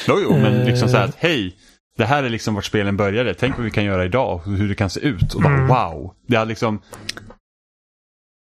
[0.07, 0.65] Jo, jo, men Eh.
[0.65, 1.55] liksom så här att hej,
[1.97, 3.33] det här är liksom vart spelen började.
[3.33, 5.33] Tänk vad vi kan göra idag och hur det kan se ut.
[5.33, 5.67] Och bara Mm.
[5.67, 6.13] wow.
[6.27, 6.79] Det hade liksom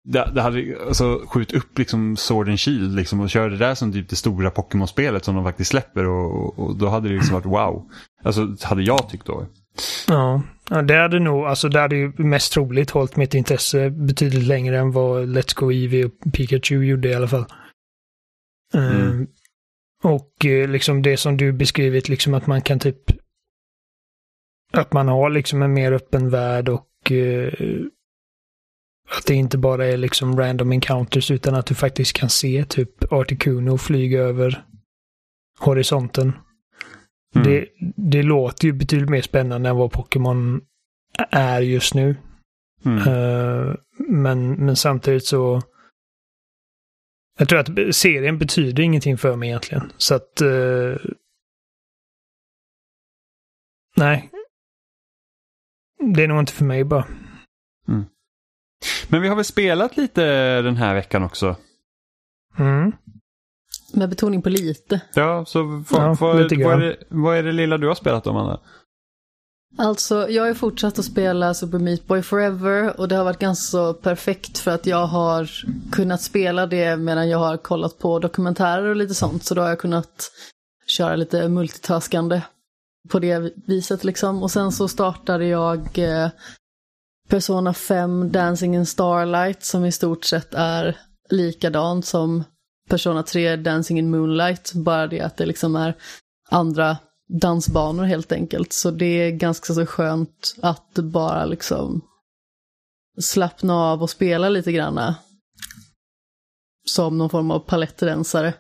[0.05, 3.75] det, det hade alltså skjut upp liksom Sword and Shield liksom och kör det där
[3.75, 7.33] som typ det stora Pokémon-spelet som de faktiskt släpper och, och, då hade det liksom
[7.33, 7.89] varit wow.
[8.23, 9.47] Alltså hade jag tyckt då.
[10.07, 10.41] Ja,
[10.83, 14.91] det hade nog, alltså det hade ju mest troligt hållit mitt intresse betydligt längre än
[14.91, 17.45] vad Let's Go Eevee och Pikachu gjorde i alla fall.
[18.73, 19.21] Mm.
[19.21, 19.27] Eh,
[20.03, 23.11] och eh, liksom det som du beskrivit, liksom att man kan typ
[24.73, 27.53] att man har liksom en mer öppen värld och eh,
[29.05, 33.13] att det inte bara är liksom random encounters utan att du faktiskt kan se typ
[33.13, 34.65] Articuno flyga över
[35.59, 36.33] horisonten.
[37.35, 37.47] Mm.
[37.47, 40.61] Det, det låter ju betydligt mer spännande än vad Pokémon
[41.29, 42.15] är just nu.
[42.85, 42.97] Mm.
[42.97, 45.61] Eh, men, men samtidigt så...
[47.39, 49.91] Jag tror att serien betyder ingenting för mig egentligen.
[49.97, 50.41] Så att...
[50.41, 50.95] eh,
[53.95, 54.31] nej.
[56.15, 57.07] Det är nog inte för mig bara.
[59.07, 60.21] Men vi har väl spelat lite
[60.61, 61.55] den här veckan också.
[62.57, 62.91] Mm.
[63.93, 65.01] Med betoning på lite.
[65.13, 67.95] Ja, så vad, Ja, vad, lite vad, är det, vad är det lilla du har
[67.95, 68.59] spelat då, Amanda?
[69.77, 73.71] Alltså, jag har fortsatt att spela Super Meat Boy Forever och det har varit ganska
[73.71, 75.49] så perfekt för att jag har
[75.91, 79.43] kunnat spela det medan jag har kollat på dokumentärer och lite sånt.
[79.43, 80.31] Så då har jag kunnat
[80.87, 82.41] köra lite multitaskande
[83.09, 84.43] på det viset liksom.
[84.43, 86.29] Och sen så startade jag eh,
[87.27, 90.97] Persona 5 Dancing in Starlight som i stort sett är
[91.29, 92.43] likadant som
[92.89, 94.73] Persona 3 Dancing in Moonlight.
[94.73, 95.95] Bara det att det liksom är
[96.49, 96.97] andra
[97.27, 98.73] dansbanor helt enkelt.
[98.73, 102.01] Så det är ganska så skönt att bara liksom
[103.21, 105.15] slappna av och spela lite granna.
[106.87, 108.53] Som någon form av palettrensare.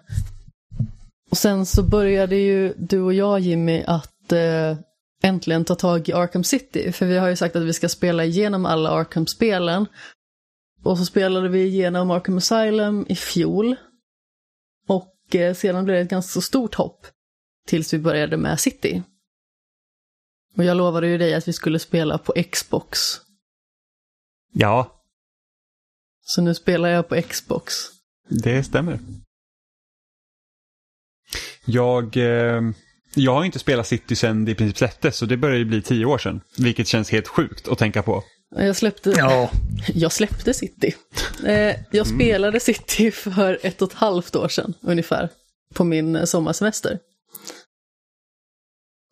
[1.31, 4.77] Och sen så började ju du och jag Jimmy att eh,
[5.25, 6.91] äntligen ta tag i Arkham City.
[6.91, 9.85] För vi har ju sagt att vi ska spela igenom alla Arkham-spelen.
[10.83, 13.75] Och så spelade vi igenom Arkham Asylum i fjol.
[14.87, 17.07] Och eh, sedan blev det ett ganska stort hopp.
[17.67, 19.03] Tills vi började med City.
[20.57, 22.99] Och jag lovade ju dig att vi skulle spela på Xbox.
[24.53, 25.01] Ja,
[26.25, 27.73] Så nu spelar jag på Xbox.
[28.29, 28.99] det stämmer.
[31.65, 32.61] Jag, eh,
[33.15, 35.81] jag har inte spelat City sedan det i princip släpptes, så det börjar ju bli
[35.81, 36.41] tio år sedan.
[36.57, 38.23] Vilket känns helt sjukt att tänka på.
[38.55, 39.51] Jag släppte, Ja.
[39.93, 40.95] jag släppte City.
[41.45, 45.29] Eh, jag spelade City för ett och ett halvt år sedan ungefär.
[45.73, 46.99] På min eh, sommarsemester.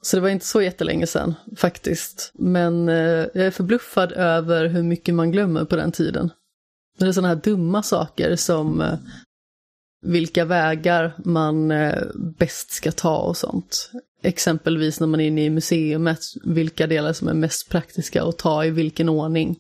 [0.02, 2.32] Så det var inte så jättelänge sedan faktiskt.
[2.34, 2.96] Men eh,
[3.34, 6.30] jag är förbluffad över hur mycket man glömmer på den tiden.
[7.00, 8.98] Det är sådana här dumma saker som
[10.04, 13.92] vilka vägar man eh, bäst ska ta och sånt.
[14.24, 18.66] Exempelvis när man är inne i museumet, vilka delar som är mest praktiska att ta
[18.66, 19.56] i vilken ordning.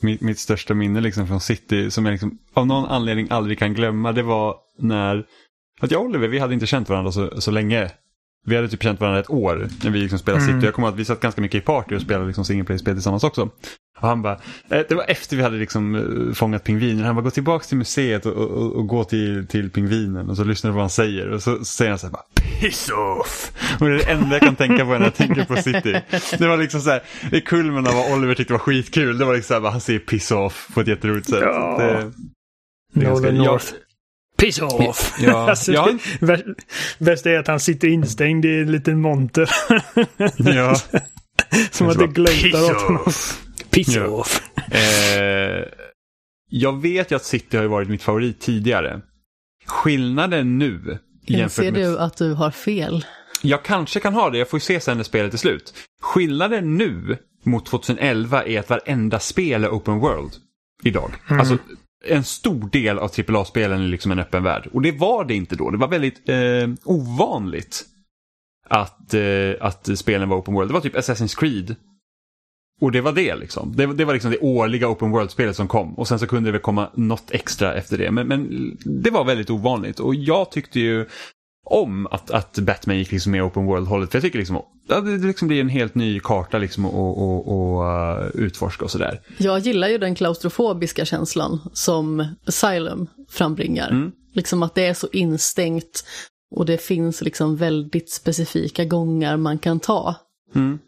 [0.00, 3.74] Mitt, mitt största minne liksom från City som jag liksom, av någon anledning aldrig kan
[3.74, 5.26] glömma det var när
[5.80, 7.90] att jag och Oliver vi hade inte känt varandra så, så länge.
[8.46, 10.54] Vi hade typ känt varandra ett år när vi liksom spelade Mm.
[10.56, 10.66] City.
[10.66, 12.94] Jag kommer ihåg att vi satt ganska mycket i party och spelade liksom single play-spel
[12.94, 13.42] tillsammans också.
[14.00, 14.32] Och han bara,
[14.70, 17.04] eh, det var efter vi hade liksom eh, fångat pingviner.
[17.04, 20.30] Han bara, gå tillbaka till museet och, och, och gå till, till pingvinen.
[20.30, 21.28] Och så lyssnar du på vad han säger.
[21.30, 22.24] Och så, så säger han så här bara,
[22.60, 22.90] piss
[23.20, 23.52] off!
[23.80, 26.00] Och det är det enda jag kan tänka på när jag tänker på City.
[26.38, 29.18] Det var liksom så här, det är kulmen av vad Oliver tyckte var skitkul.
[29.18, 31.38] Det var liksom så här, bara, han säger piss off på ett jätteroligt sätt.
[31.42, 31.76] Ja.
[31.78, 32.12] Det,
[32.94, 33.50] det ganska- Nolan Ja.
[33.52, 33.66] North.
[34.42, 35.14] Piss off!
[35.20, 35.72] Ja, alltså,
[36.20, 36.54] vä-
[36.98, 39.50] Bästa är att han sitter instängd i en liten monter.
[40.54, 40.76] Ja.
[41.70, 43.12] Som att det glömtar åt honom.
[43.70, 44.06] Piss Ja.
[44.06, 44.42] off.
[44.70, 45.64] Eh,
[46.50, 49.00] jag vet ju att City har varit mitt favorit tidigare.
[49.66, 51.80] Skillnaden nu jämfört Inser med...
[51.80, 53.04] du att du har fel?
[53.42, 55.74] Jag kanske kan ha det, jag får ju se sen när spelet är slut.
[56.02, 60.32] Skillnaden nu mot 2011 är att varenda spel är open world
[60.82, 61.12] idag.
[61.28, 61.40] Mm.
[61.40, 61.58] Alltså
[62.04, 64.68] en stor del av AAA-spelen är liksom en öppen värld.
[64.72, 65.70] Och det var det inte då.
[65.70, 67.84] Det var väldigt eh, ovanligt
[68.68, 70.70] att, eh, att spelen var open world.
[70.70, 71.76] Det var typ Assassin's Creed.
[72.80, 73.76] Och det var det liksom.
[73.76, 75.94] Det, det var liksom det årliga open world-spelet som kom.
[75.98, 78.10] Och sen så kunde det väl komma något extra efter det.
[78.10, 80.00] Men, men det var väldigt ovanligt.
[80.00, 81.06] Och jag tyckte ju
[81.64, 84.10] om att, att Batman gick liksom med open world-hållet.
[84.10, 84.56] För jag tycker liksom
[84.86, 88.90] det liksom blir en helt ny karta liksom att och, och, och, uh, utforska och
[88.90, 89.20] sådär.
[89.38, 93.90] Jag gillar ju den klaustrofobiska känslan som Asylum frambringar.
[93.90, 94.12] Mm.
[94.34, 96.04] Liksom att det är så instängt
[96.54, 100.14] och det finns liksom väldigt specifika gångar man kan ta.
[100.54, 100.78] Mm.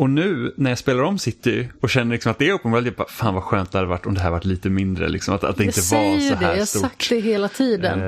[0.00, 2.86] Och nu när jag spelar om City och känner liksom att det är open world,
[2.86, 5.08] jag bara, fan vad skönt det hade varit om det här varit lite mindre.
[5.08, 6.82] Liksom, att, att det Jag inte var så här det, jag stort.
[6.82, 7.98] sagt det hela tiden.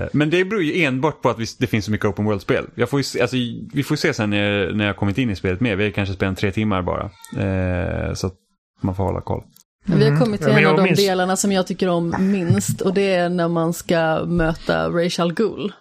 [0.00, 2.66] Eh, men det beror ju enbart på att vi, det finns så mycket open world-spel.
[2.74, 3.36] Jag får ju, se- alltså,
[3.72, 5.76] vi får se sen när, när jag kommit in i spelet mer.
[5.76, 7.04] Vi har kanske spelat tre timmar bara.
[7.38, 8.34] Eh, så att
[8.82, 9.42] man får hålla koll.
[9.86, 10.62] Vi har kommit till Mm.
[10.62, 13.28] Ja, en av jag de minns- delarna som jag tycker om minst och det är
[13.28, 15.72] när man ska möta Rachel Ghoul.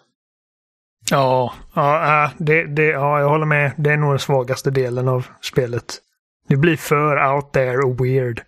[1.12, 3.72] Ja, ja, äh, det, det, ja, jag håller med.
[3.78, 6.01] Det är nog den svagaste delen av spelet.
[6.47, 8.41] Det blir för out there och weird.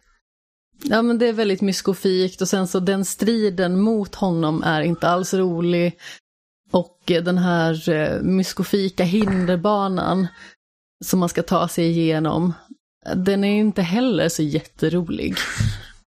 [0.84, 5.08] Ja men det är väldigt myskofikt och sen så den striden mot honom är inte
[5.08, 5.98] alls rolig.
[6.72, 10.28] Och eh, den här eh, myskofika hinderbanan
[11.06, 12.54] som man ska ta sig igenom,
[13.06, 15.36] eh, den är inte heller så jätterolig.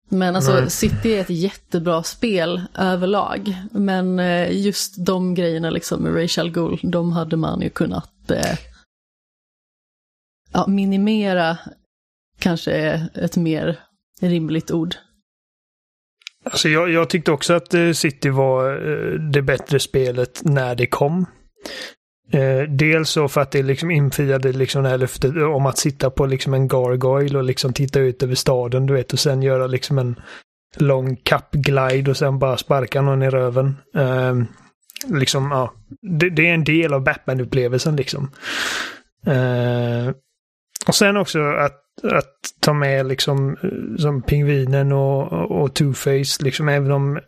[0.09, 0.69] Men alltså Nej.
[0.69, 3.55] City är ett jättebra spel överlag.
[3.71, 8.57] Men eh, just de grejerna liksom med Rachel Ghoul, de hade man ju kunnat eh,
[10.53, 11.57] ja, minimera
[12.39, 13.79] kanske är ett mer
[14.21, 14.95] rimligt ord.
[16.45, 20.87] Alltså jag, jag tyckte också att eh, City var eh, det bättre spelet när det
[20.87, 21.25] kom.
[22.33, 25.77] Eh, dels så för att det liksom infriade liksom det här löftet eh, om att
[25.77, 29.41] sitta på liksom en gargoyle och liksom titta ut över staden, du vet, och sen
[29.41, 30.15] göra liksom en
[30.77, 33.77] lång kappglide och sen bara sparka någon i röven.
[33.95, 34.35] Eh,
[35.19, 35.73] liksom, ja.
[36.01, 38.31] Det, det är en del av Batman-upplevelsen liksom.
[39.27, 40.13] Eh,
[40.87, 45.31] och sen också att, att ta med liksom eh, som Pingvinen och,
[45.61, 47.19] och Two-Face, liksom även om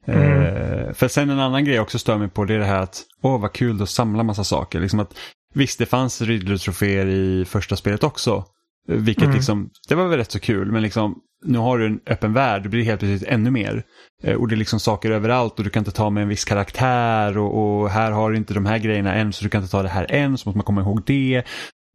[0.06, 0.42] Mm.
[0.42, 2.82] Eh, för sen en annan grej jag också stör mig på det är det här
[2.82, 4.80] att, åh vad kul att samla massa saker.
[4.80, 5.14] Liksom att,
[5.54, 8.44] visst, det fanns Riddler-troféer i första spelet också.
[8.88, 9.36] Vilket Mm.
[9.36, 11.14] liksom, det var väl rätt så kul, men liksom,
[11.44, 13.82] nu har du en öppen värld, det blir helt plötsligt ännu mer.
[14.22, 16.44] Eh, och det är liksom saker överallt och du kan inte ta med en viss
[16.44, 19.70] karaktär och, och här har du inte de här grejerna än så du kan inte
[19.70, 21.42] ta det här än, så måste man komma ihåg det.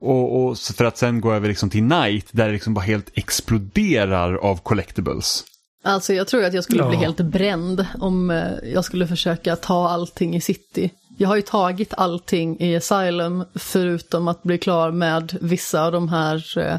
[0.02, 2.82] Och, och så för att sen gå över liksom till Night där det liksom bara
[2.86, 5.44] helt exploderar av collectibles.
[5.86, 7.00] Alltså jag tror att jag skulle bli Ja.
[7.00, 10.92] helt bränd om eh, jag skulle försöka ta allting i city.
[11.18, 16.10] Jag har ju tagit allting i Asylum förutom att bli klar med vissa av de
[16.10, 16.78] här eh,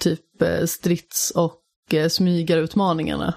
[0.00, 0.20] typ
[0.66, 1.60] strids och
[1.94, 3.34] eh, smygarutmaningarna.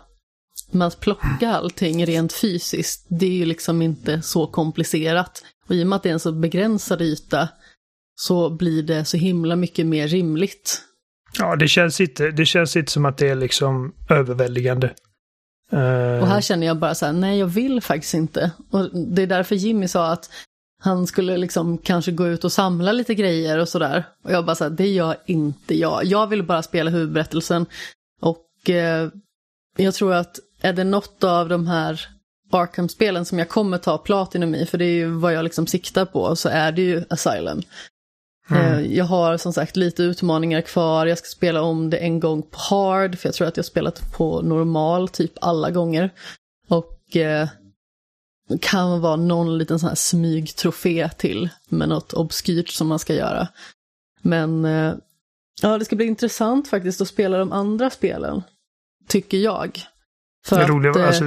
[0.71, 5.43] Men att plocka allting rent fysiskt, det är ju liksom inte så komplicerat.
[5.69, 7.49] Och i och med att det är en så begränsad yta
[8.15, 10.81] så blir det så himla mycket mer rimligt.
[11.39, 14.87] ja, det känns, inte, det känns inte som att det är liksom överväldigande.
[15.71, 18.51] Eh, Och här känner jag bara så här, nej jag vill faktiskt inte.
[18.71, 20.29] Och det är därför Jimmy sa att
[20.79, 24.03] han skulle liksom kanske gå ut och samla lite grejer och sådär.
[24.23, 26.05] Och jag bara så här, det gör inte jag.
[26.05, 27.65] Jag vill bara spela huvudberättelsen.
[28.21, 29.09] Och eh,
[29.77, 32.07] jag tror att är det något av de här
[32.51, 36.05] Arkham-spelen som jag kommer ta Platinum i, för det är ju vad jag liksom siktar
[36.05, 37.61] på, så är det ju Asylum.
[38.49, 42.41] Eh, Jag har som sagt lite utmaningar kvar, jag ska spela om det en gång
[42.41, 46.09] på hard, för jag tror att jag spelat på normal typ alla gånger.
[46.67, 47.47] Och eh,
[48.61, 53.47] kan vara någon liten sån här smygtrofé till med något obskyrt som man ska göra.
[54.21, 54.93] Men eh,
[55.61, 58.41] Ja, det ska bli intressant faktiskt att spela de andra spelen.
[59.07, 59.79] Tycker jag.
[60.47, 61.23] För det, att, roliga, eh, alltså,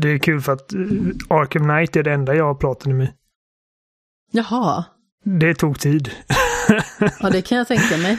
[0.00, 0.80] det är kul för att eh,
[1.28, 3.12] Arkham Knight är det enda jag har Platinum i.
[4.32, 4.84] Jaha,
[5.24, 6.10] Det tog tid.
[7.20, 8.18] ja det kan jag tänka mig.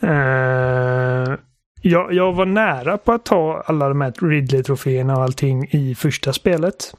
[0.00, 1.38] Eh,
[1.82, 6.32] jag, jag var nära på att ta alla de här Ridley-troféerna och allting i första
[6.32, 6.94] spelet.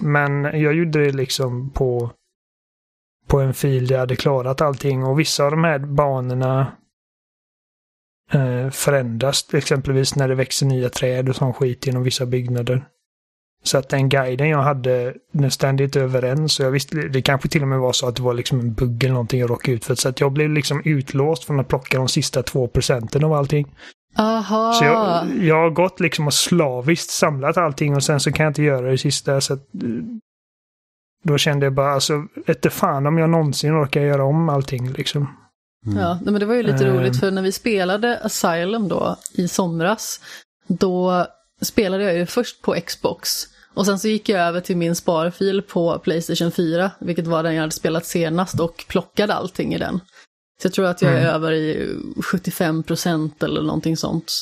[0.00, 2.10] Men jag gjorde det liksom på,
[3.26, 6.72] på en fil där jag hade klarat allting och vissa av de här banorna
[8.32, 9.54] eh, förändras.
[9.54, 12.88] Exempelvis när det växer nya träd och sån skit genom vissa byggnader.
[13.62, 16.60] Så att den guiden jag hade, den stämde inte överens.
[16.60, 18.74] och jag visste, det kanske till och med var så att det var liksom en
[18.74, 19.94] bugg eller någonting jag råkade ut för.
[19.94, 23.74] Så att jag blev liksom utlåst från att plocka de sista två procenten av allting.
[24.16, 28.44] Aha, Så jag, jag har gått liksom och slaviskt samlat allting och sen så kan
[28.44, 29.40] jag inte göra det sista.
[29.40, 29.88] Så att, eh,
[31.24, 35.36] då kände jag bara, alltså, vete fan om jag någonsin orkar göra om allting liksom.
[35.86, 35.98] Mm.
[35.98, 36.94] ja, men det var ju lite Eh.
[36.94, 40.20] roligt för när vi spelade Asylum då i somras,
[40.66, 41.26] då
[41.62, 43.28] spelade jag ju först på Xbox.
[43.74, 47.54] Och sen så gick jag över till min sparfil på Playstation 4, vilket var den
[47.54, 50.00] jag hade spelat senast och plockade allting i den.
[50.62, 51.34] Så jag tror att jag är Mm.
[51.34, 54.32] över i 75% eller någonting sånt.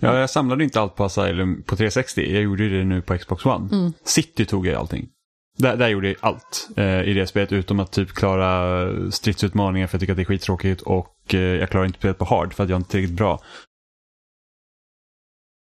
[0.00, 2.32] Ja, jag samlade inte allt på Asylum på 360.
[2.34, 3.68] Jag gjorde det nu på Xbox One.
[3.76, 3.92] Mm.
[4.04, 5.08] City tog jag allting.
[5.58, 9.94] Där, där gjorde jag allt eh, i det spelet utom att typ klara stridsutmaningar för
[9.94, 12.64] jag tycker att det är skittråkigt och eh, jag klarar inte spelet på hard för
[12.64, 13.40] att jag inte är tillräckligt bra.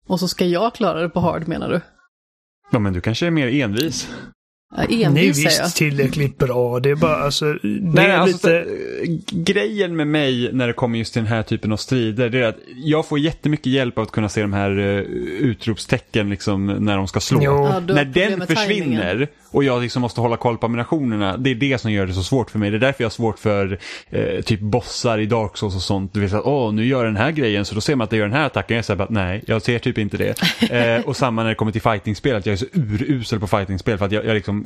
[0.07, 1.81] Och så ska jag klara det på hard menar du?
[2.71, 4.09] Ja, men du kanske är mer envis.
[4.75, 5.63] Ja, envis säger jag.
[5.63, 6.79] visst tillräckligt bra.
[6.79, 8.65] Det är bara alltså, det Nej, är alltså, lite...
[9.31, 12.43] grejen med mig när det kommer just till den här typen av strider, det är
[12.43, 14.99] att jag får jättemycket hjälp av att kunna se de här uh,
[15.39, 17.43] utropstecken liksom, när de ska slå.
[17.43, 19.27] Ja, när den försvinner timingen.
[19.51, 22.23] och jag liksom måste hålla koll på ammunitionerna, det är det som gör det så
[22.23, 22.71] svårt för mig.
[22.71, 26.13] Det är därför jag har svårt för eh, typ bossar i Dark Souls och sånt.
[26.13, 28.17] Du vet att åh, nu gör den här grejen, så då ser man att det
[28.17, 28.75] gör den här attacken.
[28.75, 30.41] Jag säger bara nej, jag ser typ inte det.
[30.97, 33.97] eh, och samma när det kommer till fightingspel, att jag är så urusel på fightingspel
[33.97, 34.60] för att jag, jag liksom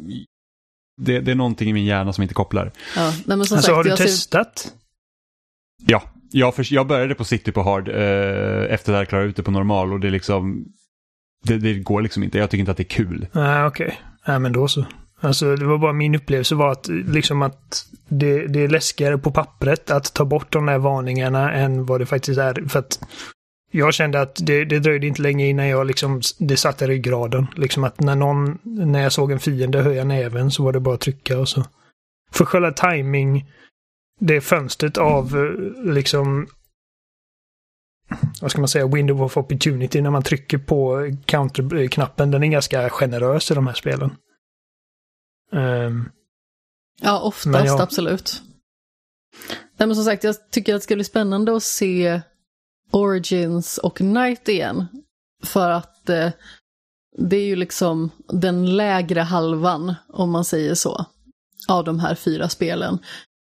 [1.02, 2.72] det, det är någonting i min hjärna som inte kopplar.
[2.96, 4.74] Ja, men som Alltså sagt, har du jag ser- testat?
[5.88, 9.36] Ja, jag, för, jag började på city på hard eh, efter att jag klarade ut
[9.36, 10.66] det på normal och det är liksom
[11.44, 12.38] det, det går liksom inte.
[12.38, 13.28] Jag tycker inte att det är kul.
[13.32, 14.00] Nej, okej.
[14.28, 14.86] Nej, men då så.
[15.20, 19.32] Alltså, det var bara min upplevelse var att liksom att det, det är läskigare på
[19.32, 22.70] pappret att ta bort de där varningarna än vad det faktiskt är.
[22.70, 23.00] För att
[23.78, 27.48] jag kände att det, det dröjde inte länge innan jag liksom, det satte i ryggraden.
[27.56, 30.96] Liksom att när någon, när jag såg en fiende höja näven så var det bara
[30.96, 31.64] att trycka och så.
[32.32, 33.52] För själva timing,
[34.20, 36.48] det fönstret av eh, liksom
[38.42, 42.90] vad ska man säga, window of opportunity när man trycker på counter-knappen, den är ganska
[42.90, 44.16] generös i de här spelen.
[45.54, 46.10] Ehm,
[47.02, 48.42] Ja, oftast jag- absolut.
[49.78, 52.22] Nej, men som sagt, jag tycker att det ska bli spännande att se
[52.96, 54.88] Origins och Night igen.
[55.44, 56.30] För att eh,
[57.18, 61.06] det är ju liksom den lägre halvan, om man säger så,
[61.68, 63.00] av de här fyra spelen.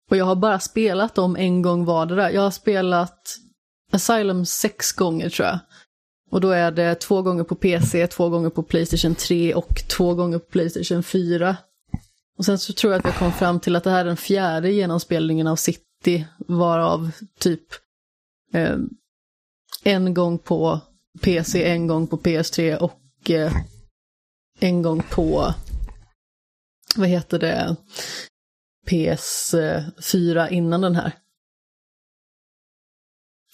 [0.10, 2.32] Och jag har bara spelat dem en gång vardera.
[2.32, 3.36] Jag har spelat
[3.92, 5.60] Asylum sex gånger tror jag.
[6.32, 10.14] Och då är det två gånger på PC, två gånger på Playstation 3 och två
[10.14, 11.58] gånger på Playstation 4.
[12.38, 14.18] Och sen så tror jag att jag kom fram till att det här är den
[14.18, 17.64] fjärde genomspelningen av City, varav typ
[18.54, 18.78] eh,
[19.84, 20.80] en gång på
[21.22, 23.54] PC, en gång på PS3 och eh,
[24.60, 25.54] en gång på,
[26.96, 27.76] vad heter det,
[28.88, 31.12] PS4 innan den här.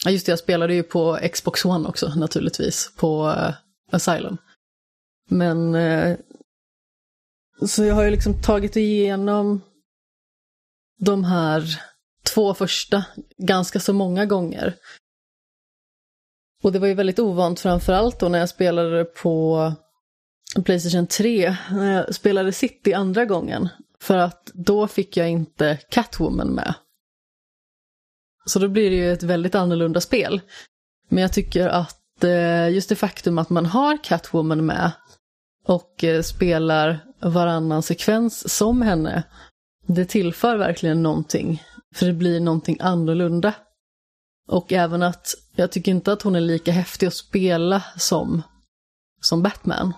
[0.05, 3.53] Ja just det, jag spelade ju på Xbox One också naturligtvis, på eh,
[3.91, 4.37] Asylum.
[5.29, 6.17] Men eh,
[7.67, 9.61] så jag har ju liksom tagit igenom
[10.99, 11.81] de här
[12.23, 13.05] två första
[13.37, 14.75] ganska så många gånger.
[16.67, 19.73] Och det var ju väldigt ovant framförallt då när jag spelade på
[20.65, 23.69] Playstation 3, när jag spelade City andra gången.
[23.99, 26.73] För att då fick jag inte Catwoman med.
[28.45, 30.41] Så då blir det ju ett väldigt annorlunda spel.
[31.09, 34.91] Men jag tycker att eh, just det faktum att man har Catwoman med
[35.65, 39.23] och eh, spelar varannan sekvens som henne,
[39.85, 41.63] det tillför verkligen någonting.
[41.95, 43.53] För det blir någonting annorlunda.
[44.47, 48.41] Och även att jag tycker inte att hon är lika häftig att spela som,
[49.21, 49.93] som Batman.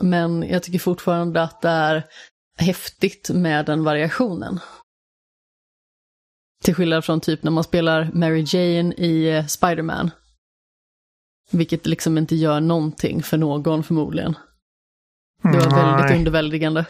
[0.00, 2.06] Men jag tycker fortfarande att det är
[2.58, 4.60] häftigt med den variationen.
[6.62, 10.10] Till skillnad från typ när man spelar Mary Jane i eh, Spider-Man.
[11.50, 14.36] Vilket liksom inte gör någonting för någon förmodligen.
[15.42, 16.18] Det var väldigt nej.
[16.18, 16.86] underväldigande.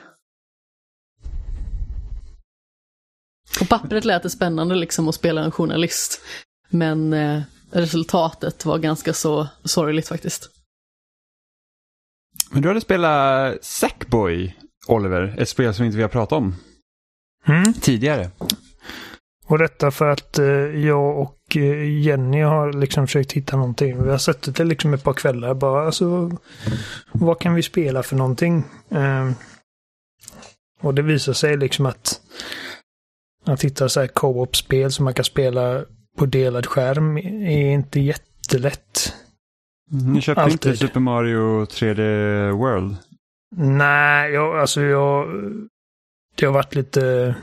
[3.58, 6.20] På pappret lät det spännande liksom att spela en journalist.
[6.68, 7.42] Men eh,
[7.74, 10.50] resultatet var ganska så sorgligt faktiskt.
[12.50, 14.56] Men du hade spelat Sackboy,
[14.86, 15.34] Oliver.
[15.38, 16.54] Ett spel som inte vi har pratat om
[17.46, 17.72] Mm.
[17.72, 18.30] tidigare.
[19.46, 20.46] Och detta för att eh,
[20.86, 24.02] jag och eh, Jenny har liksom försökt hitta någonting.
[24.04, 25.86] Vi har suttit det liksom ett par kvällar bara.
[25.86, 26.30] Alltså,
[27.12, 28.64] vad kan vi spela för någonting?
[28.90, 29.30] Eh,
[30.80, 32.20] och det visar sig liksom att
[33.44, 35.84] att hitta så här co-op-spel som man kan spela
[36.16, 39.14] på delad skärm är inte jättelätt.
[39.90, 40.72] Ni köpte Alltid.
[40.72, 42.96] inte Super Mario 3D World?
[43.56, 45.28] Nej, jag, alltså jag...
[46.34, 47.34] Det har varit lite...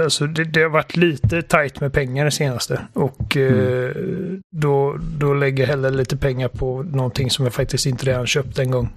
[0.00, 2.86] Alltså det, det har varit lite tajt med pengar det senaste.
[2.92, 3.94] Och eh,
[4.50, 8.58] då, då lägger jag hellre lite pengar på någonting som jag faktiskt inte redan köpt
[8.58, 8.92] en gång.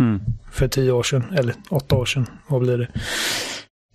[0.00, 0.20] Mm.
[0.50, 2.26] För tio år sedan, eller åtta år sedan.
[2.46, 2.88] Vad blir det?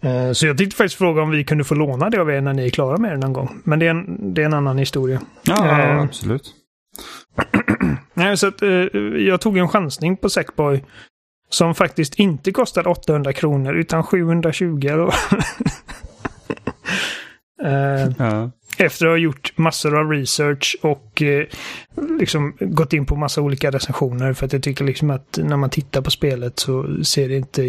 [0.03, 2.53] Eh, Så jag tänkte faktiskt fråga om vi kunde få låna det av er när
[2.53, 3.61] ni är klara med det någon gång.
[3.63, 5.21] Men det är en, det är en annan historia.
[5.43, 6.01] Ja, Eh.
[6.01, 6.53] absolut.
[8.13, 8.69] Nej, så att, eh,
[9.17, 10.83] jag tog en chansning på Sackboy.
[11.49, 15.11] Som faktiskt inte kostade 800 kronor utan 720 då.
[17.63, 18.51] eh, Ja.
[18.77, 21.45] efter att ha gjort massor av research och eh,
[22.19, 24.33] liksom gått in på massa olika recensioner.
[24.33, 27.63] För att jag tycker liksom att när man tittar på spelet så ser det inte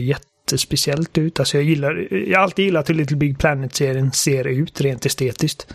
[0.45, 1.41] jättespeciellt ut.
[1.41, 5.75] Alltså jag gillar, jag har alltid gillat hur Little Big Planet-serien ser ut rent estetiskt.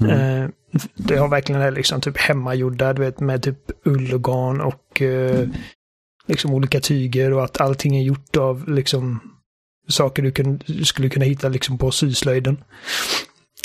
[0.00, 0.10] Mm.
[0.10, 0.50] Eh,
[0.94, 5.02] det har verkligen det liksom typ hemmagjorda, du vet med typ ull och garn och
[5.02, 5.48] eh,
[6.26, 9.20] liksom olika tyger och att allting är gjort av liksom
[9.88, 12.56] saker du kun, skulle kunna hitta liksom på syslöjden.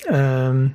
[0.09, 0.73] Um,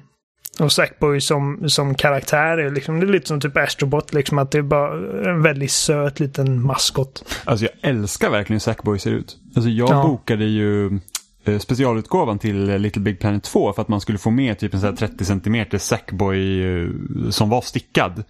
[0.60, 4.50] och Sackboy som, som karaktär är liksom, det är lite som typ Astrobot, liksom att
[4.50, 4.92] det är bara
[5.30, 7.24] en väldigt söt liten maskot.
[7.44, 9.36] Alltså jag älskar verkligen hur Sackboy ser ut.
[9.56, 10.02] Alltså jag Ja.
[10.02, 11.00] bokade ju
[11.44, 14.74] eh, specialutgåvan till eh, Little Big Planet 2 för att man skulle få med typ
[14.74, 16.88] en sån här 30 cm Sackboy eh,
[17.30, 18.24] som var stickad.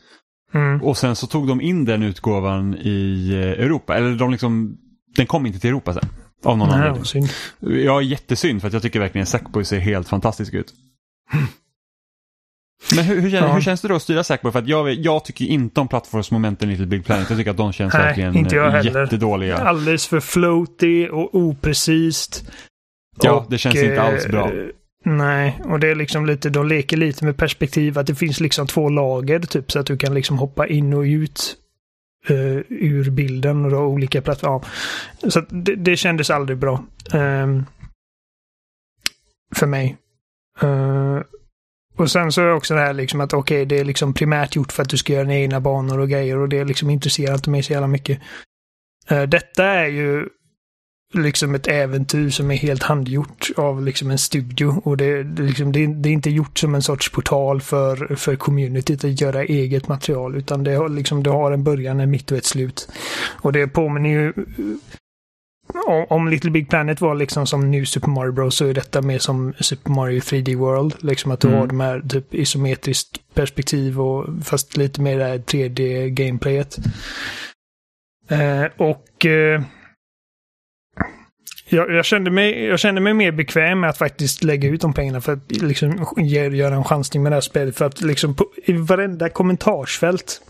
[0.54, 0.82] Mm.
[0.82, 3.96] Och sen så tog de in den utgåvan i Europa.
[3.96, 4.76] Eller de liksom,
[5.16, 6.04] den kom inte till Europa sen.
[6.44, 7.04] Av någon Nej, anledning.
[7.04, 7.28] synd.
[7.60, 10.74] Ja, jättesynd för att jag tycker verkligen Sackboy ser helt fantastisk ut.
[12.94, 13.52] Men hur, hur, känns, Ja.
[13.54, 14.52] hur känns det då att styra Sackboy?
[14.52, 17.30] För att jag, jag tycker inte om plattformsmomenten i Little Big Planet.
[17.30, 19.00] Jag tycker att de känns Nej, verkligen inte jag eh, heller.
[19.02, 19.56] jättedåliga.
[19.56, 22.50] Alldeles för floaty och oprecist.
[23.22, 24.52] Ja, det känns inte alls bra.
[24.52, 24.66] eh,
[25.04, 28.66] Nej, och det är liksom lite, de leker lite med perspektiv att det finns liksom
[28.66, 31.56] två lager typ så att du kan liksom hoppa in och ut
[32.28, 32.36] eh,
[32.68, 34.64] ur bilden och då olika plattformar.
[35.28, 36.84] Så att det, det kändes aldrig bra.
[37.12, 37.64] ehm,
[39.54, 39.96] för mig.
[40.62, 41.09] Eh,
[42.00, 44.56] och sen så är det också det här liksom att okej, det är liksom primärt
[44.56, 47.34] gjort för att du ska göra dina egna banor och grejer och det liksom intresserar
[47.34, 48.20] inte mig så jävla mycket.
[49.08, 50.28] Eh, detta är ju
[51.14, 54.82] liksom ett äventyr som är helt handgjort av liksom en studio.
[54.84, 58.36] Och det, det, liksom, det, det är inte gjort som en sorts portal för, för
[58.36, 60.36] communityt att göra eget material.
[60.36, 62.88] Utan det har, liksom, det har en början, en mitt och ett slut.
[63.40, 64.32] Och det påminner ju...
[66.08, 69.18] Om, Little Big Planet var liksom som New Super Mario Bros så är detta mer
[69.18, 70.94] som Super Mario 3D World.
[70.98, 71.60] Liksom att du Mm.
[71.60, 76.78] har de här typ isometriskt perspektiv och fast lite mer det här 3D-gameplayet.
[78.28, 79.62] Eh, och eh,
[81.68, 84.92] jag, jag, kände mig, jag kände mig mer bekväm med att faktiskt lägga ut de
[84.92, 87.76] pengarna för att liksom ge, göra en chansning med det här spelet.
[87.76, 90.40] För att liksom på, i varenda kommentarsfält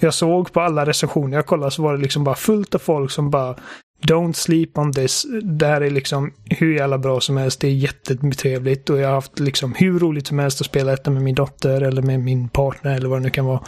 [0.00, 3.10] jag såg på alla recensioner jag kollade så var det liksom bara fullt av folk
[3.10, 3.56] som bara
[4.08, 5.26] Don't sleep on this.
[5.42, 7.60] Det här är liksom hur jävla bra som helst.
[7.60, 11.10] Det är jättetrevligt och jag har haft liksom hur roligt som helst att spela detta
[11.10, 13.64] med min dotter eller med min partner eller vad det nu kan vara.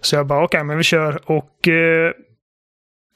[0.00, 2.12] Så jag bara okej, men vi kör och eh,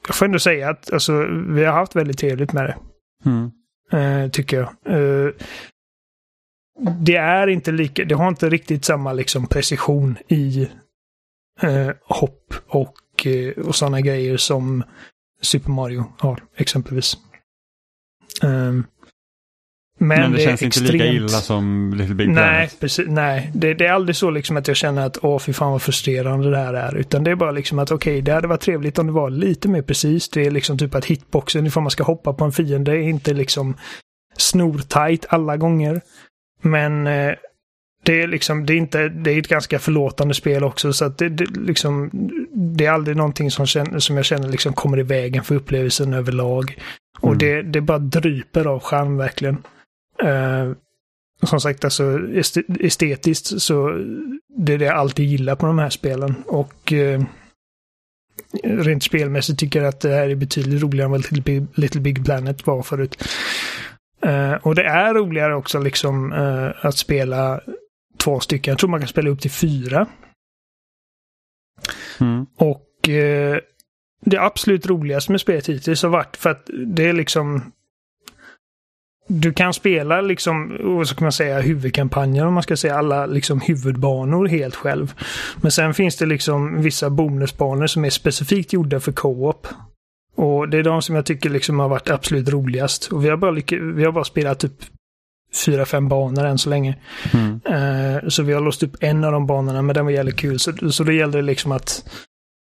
[0.07, 2.77] jag får ändå säga att alltså, vi har haft väldigt trevligt med det.
[3.25, 3.51] Mm.
[3.91, 4.95] Eh, tycker jag.
[4.95, 5.31] Eh,
[6.99, 10.69] det är inte lika, det har inte riktigt samma liksom precision i
[11.61, 14.83] eh, hopp och, eh, och sådana grejer som
[15.45, 17.17] Super Mario har exempelvis.
[18.43, 18.83] Ehm,
[19.99, 22.79] men, Men det, känns är inte lika extremt- illa som Little Big Nej, Planet.
[22.79, 23.51] precis, nej.
[23.53, 26.49] Det, det är aldrig så liksom att jag känner att åh fy fan vad frustrerande
[26.51, 26.95] det här är.
[26.95, 29.67] Utan det är bara liksom att okej, det hade varit trevligt om det var lite
[29.69, 30.29] mer precis.
[30.29, 33.33] Det är liksom typ att hitboxen ifall man ska hoppa på en fiende är inte
[33.33, 33.75] liksom
[34.37, 36.01] snortajt alla gånger.
[36.61, 37.33] Men eh,
[38.05, 41.17] det är liksom, det är inte, det är ett ganska förlåtande spel också så att
[41.17, 42.09] det, det liksom,
[42.53, 46.13] det är aldrig någonting som, känner, som jag känner liksom kommer i vägen för upplevelsen
[46.13, 46.77] överlag.
[47.19, 47.37] Och Mm.
[47.37, 49.57] det, det bara dryper av charm verkligen.
[50.23, 50.71] Eh,
[51.43, 53.89] som sagt, alltså est- estetiskt så
[54.57, 56.35] det är det jag alltid gillar på de här spelen.
[56.47, 57.21] Och eh,
[58.63, 62.01] rent spelmässigt tycker jag att det här är betydligt roligare än vad Little Big, Little
[62.01, 63.23] Big Planet var förut.
[64.25, 67.61] Eh, och det är roligare också liksom eh, att spela
[68.17, 68.71] två stycken.
[68.71, 70.07] Jag tror man kan spela upp till fyra.
[72.19, 72.45] Mm.
[72.57, 73.59] Och eh,
[74.25, 77.71] det absolut roligaste med spelet hittills har varit för att det är liksom
[79.27, 83.61] du kan spela liksom, vad ska man säga, huvudkampanjen om man ska säga alla liksom
[83.61, 85.13] huvudbanor helt själv.
[85.61, 89.67] Men sen finns det liksom vissa bonusbanor som är specifikt gjorda för co-op.
[90.35, 93.11] Och det är de som jag tycker liksom har varit absolut roligast.
[93.11, 93.51] Och vi har bara,
[93.95, 94.83] vi har bara spelat typ
[95.65, 96.95] fyra, fem banor än så länge.
[97.33, 97.61] Mm.
[97.69, 100.59] Uh, så vi har låst upp en av de banorna, men den var jävligt kul.
[100.59, 102.05] Så, så då gällde det liksom att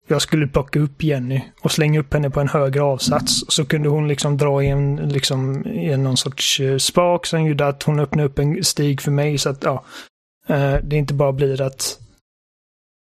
[0.07, 3.43] jag skulle plocka upp Jenny och slänga upp henne på en högre avsats.
[3.47, 7.67] Så kunde hon liksom dra i en, liksom, i någon sorts uh, spak som gjorde
[7.67, 9.37] att hon öppnade upp en stig för mig.
[9.37, 9.83] Så att ja,
[10.49, 11.99] uh, det inte bara blir att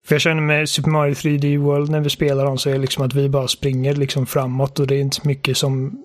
[0.07, 2.79] för jag känner med Super Mario 3D World när vi spelar dem så är det
[2.79, 6.03] liksom att vi bara springer liksom framåt och det är inte så mycket som...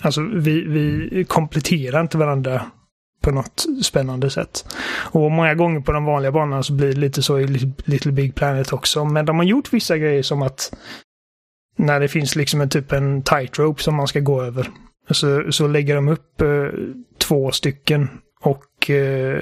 [0.00, 2.62] Alltså vi, vi kompletterar inte varandra
[3.20, 4.64] på något spännande sätt.
[4.88, 7.46] Och många gånger på de vanliga banorna så blir det lite så i
[7.84, 9.04] Little Big Planet också.
[9.04, 10.76] Men de har gjort vissa grejer som att
[11.76, 14.70] när det finns liksom en typ en tightrope som man ska gå över.
[15.10, 16.68] Så, så lägger de upp eh,
[17.18, 18.08] två stycken
[18.40, 19.40] och eh,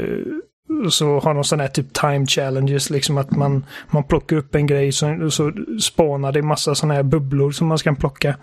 [0.91, 4.67] så har de sådana här typ time challenges, liksom att man, man plockar upp en
[4.67, 8.37] grej så, så spanar det massa sådana här bubblor som man ska plocka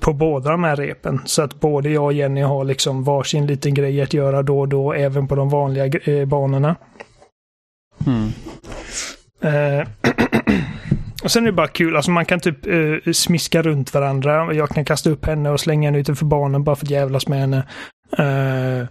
[0.00, 1.20] på båda de här repen.
[1.24, 4.68] Så att både jag och Jenny har liksom varsin liten grej att göra då och
[4.68, 6.76] då, även på de vanliga eh, banorna.
[8.06, 8.28] Mm.
[9.40, 9.88] Eh,
[11.24, 14.54] och sen är det bara kul, alltså man kan typ eh, smiska runt varandra.
[14.54, 17.40] Jag kan kasta upp henne och slänga henne utanför banan bara för att jävlas med
[17.40, 17.56] henne.
[18.18, 18.86] Eh,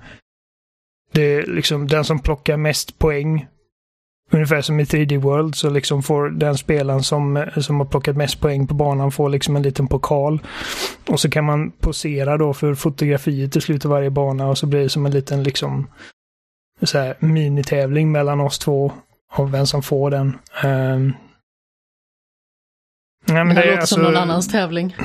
[1.11, 3.47] det är liksom den som plockar mest poäng.
[4.31, 8.41] Ungefär som i 3D World så liksom får den spelaren som, som har plockat mest
[8.41, 10.39] poäng på banan får liksom en liten pokal.
[11.07, 14.65] Och så kan man posera då för fotografiet i slutet av varje bana och så
[14.65, 15.87] blir det som en liten liksom
[16.83, 18.91] så här minitävling mellan oss två
[19.35, 20.37] om vem som får den.
[20.63, 21.13] Um,
[23.27, 23.95] Nej, men det, det låter alltså...
[23.95, 24.95] som någon annans tävling.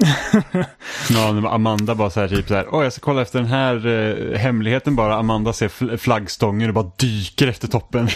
[1.10, 3.86] ja, Amanda bara så här typ så här, åh jag ska kolla efter den här
[3.86, 5.16] eh, hemligheten bara.
[5.16, 8.06] Amanda ser fl flaggstången och bara dyker efter toppen.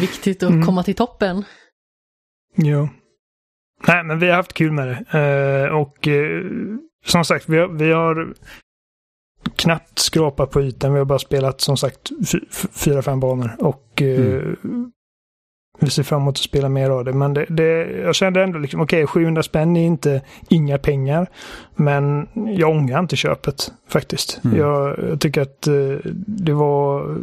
[0.00, 0.66] Viktigt att mm.
[0.66, 1.44] komma till toppen.
[2.56, 2.88] Jo.
[3.86, 5.04] Nej, men vi har haft kul med det.
[5.18, 6.44] Uh, och uh,
[7.06, 8.34] som sagt, vi har, vi har
[9.56, 10.92] knappt skrapat på ytan.
[10.92, 12.10] Vi har bara spelat som sagt
[12.72, 13.56] fyra, fem banor.
[13.58, 14.92] Och uh, mm
[15.80, 17.12] vi ser fram emot att spela mer av det.
[17.12, 21.26] Men det, det, jag kände ändå liksom, okej, okay, 700 spänn är inte inga pengar.
[21.76, 24.40] Men jag ångrar inte köpet faktiskt.
[24.44, 24.58] Mm.
[24.58, 27.16] Jag, jag, tycker att uh, det var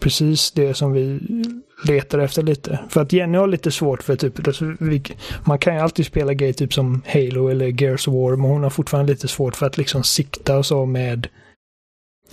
[0.00, 1.20] precis det som vi
[1.84, 2.78] letade efter lite.
[2.88, 5.02] För att Jenny har lite svårt för typ, alltså, vi,
[5.44, 8.62] man kan ju alltid spela grejer typ som Halo eller Gears of War, men hon
[8.62, 11.28] har fortfarande lite svårt för att liksom sikta och så med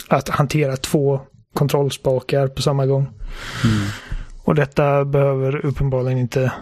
[0.07, 1.19] att hantera två
[1.53, 3.07] kontrollspakar på samma gång.
[3.63, 3.87] Mm.
[4.43, 6.53] Och detta behöver uppenbarligen inte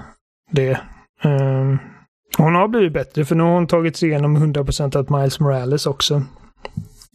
[0.51, 0.80] det.
[1.23, 1.80] Um,
[2.38, 5.86] hon har blivit bättre för nu har hon tagit sig igenom 100% av Miles Morales
[5.86, 6.23] också.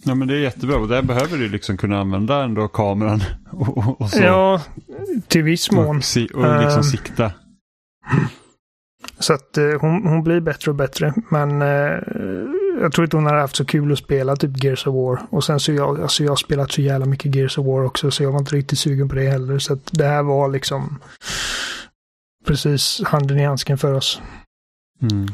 [0.04, 3.20] Ja men det är jättebra och där behöver du liksom kunna använda ändå kameran.
[3.52, 4.22] Och, och så.
[4.22, 4.62] Ja,
[5.28, 5.96] till viss mån.
[5.96, 7.32] Och, si och liksom um, sikta.
[9.18, 11.14] Så att uh, hon, hon blir bättre och bättre.
[11.30, 11.98] Men uh,
[12.84, 15.26] jag tror inte hon har haft så kul att spela typ Gears of War.
[15.30, 18.10] Och sen så jag, alltså jag har spelat så jävla mycket Gears of War också
[18.10, 19.58] så jag var inte riktigt sugen på det heller.
[19.58, 20.98] Så att det här var liksom
[22.46, 24.20] precis handen i handsken för oss.
[25.02, 25.26] Mm.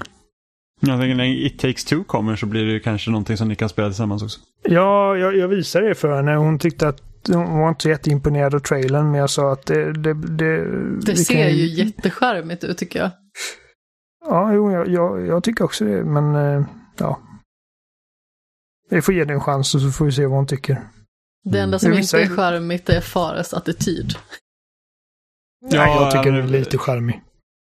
[0.81, 3.68] Jag tänker när It takes two kommer så blir det kanske någonting som ni kan
[3.68, 4.40] spela tillsammans också.
[4.62, 6.36] Ja, jag, jag visade det för henne.
[6.36, 9.93] Hon tyckte att hon var inte så jätteimponerad av trailern men jag sa att det...
[9.93, 10.64] Det, det,
[11.01, 11.56] det ser kan...
[11.56, 13.10] ju jättecharmigt ut tycker jag.
[14.24, 16.64] Ja, jo, jag, jag, jag tycker också det men eh,
[16.98, 17.20] ja,
[18.91, 20.89] vi får ge det en chans och så får vi se vad hon tycker.
[21.45, 24.15] Det enda som inte är charmigt är Fares attityd.
[25.71, 27.23] Ja, jag tycker den är lite charmig.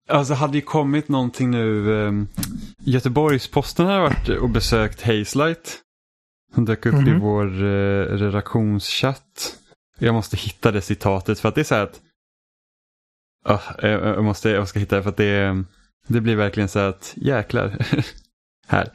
[0.10, 1.89] Alltså hade ju kommit någonting nu.
[1.89, 2.27] Um,
[2.77, 5.81] Göteborgs-Posten har varit och besökt Hazelight.
[6.56, 7.10] Som dök upp mm -hmm.
[7.10, 7.22] i mhm.
[7.22, 9.56] vår uh, redaktionschatt.
[9.99, 12.02] Jag måste hitta det citatet för att det är så här att.
[13.84, 15.64] Uh, jag, måste, jag ska hitta det för att det,
[16.07, 17.77] det blir verkligen så här att jäklar.
[18.68, 18.91] här.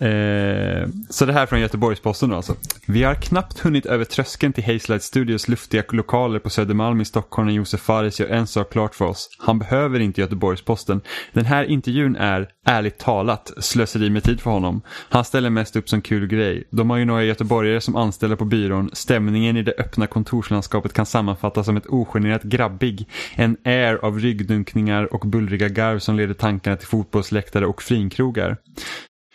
[0.00, 2.54] Eh, så det här från Göteborgs-Posten alltså.
[2.86, 7.48] Vi har knappt hunnit över tröskeln till Hazelight Studios luftiga lokaler på Södermalm i Stockholm
[7.48, 9.28] när Josef Fares gör en sak klart för oss.
[9.38, 11.00] Han behöver inte Göteborgs-Posten.
[11.32, 14.82] Den här intervjun är, ärligt talat, slöseri med tid för honom.
[15.08, 16.68] Han ställer mest upp som kul grej.
[16.70, 18.90] De har ju några göteborgare som anställda på byrån.
[18.92, 23.08] Stämningen i det öppna kontorslandskapet kan sammanfattas som ett ogenerat grabbig.
[23.34, 28.56] En air av ryggdunkningar och bullriga garv som leder tankarna till fotbollsläktare och finkrogar.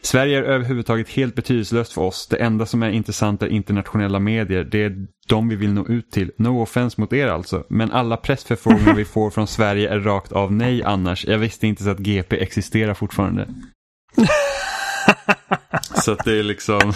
[0.05, 2.27] Sverige är överhuvudtaget helt betydelselöst för oss.
[2.27, 4.63] Det enda som är intressant är internationella medier.
[4.63, 6.31] Det är de vi vill nå ut till.
[6.37, 7.63] No offense mot er alltså.
[7.69, 11.25] Men alla pressförfrågningar vi får från Sverige är rakt av nej annars.
[11.25, 13.47] Jag visste inte så att GP existerar fortfarande.
[15.95, 16.79] så att det är liksom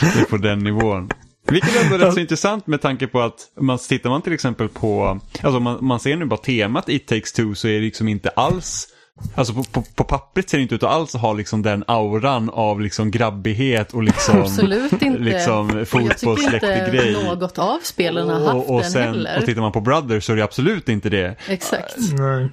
[0.00, 1.10] det är på den nivån.
[1.50, 4.68] Vilket ändå är rätt så intressant med tanke på att man, tittar man till exempel
[4.68, 8.08] på, alltså man, man ser nu bara temat It takes two så är det liksom
[8.08, 8.88] inte alls
[9.34, 12.50] Alltså på, på, på pappret ser det inte ut att alls ha liksom den auran
[12.50, 15.18] av liksom grabbighet och liksom, Absolut inte.
[15.18, 16.78] liksom fotbollsläckig grej.
[16.78, 19.38] Jag tycker inte något av spelen har haft och, och den sen, heller.
[19.38, 21.36] Och tittar man på Brothers så är det absolut inte det.
[21.48, 21.96] Exakt.
[22.18, 22.48] Nej.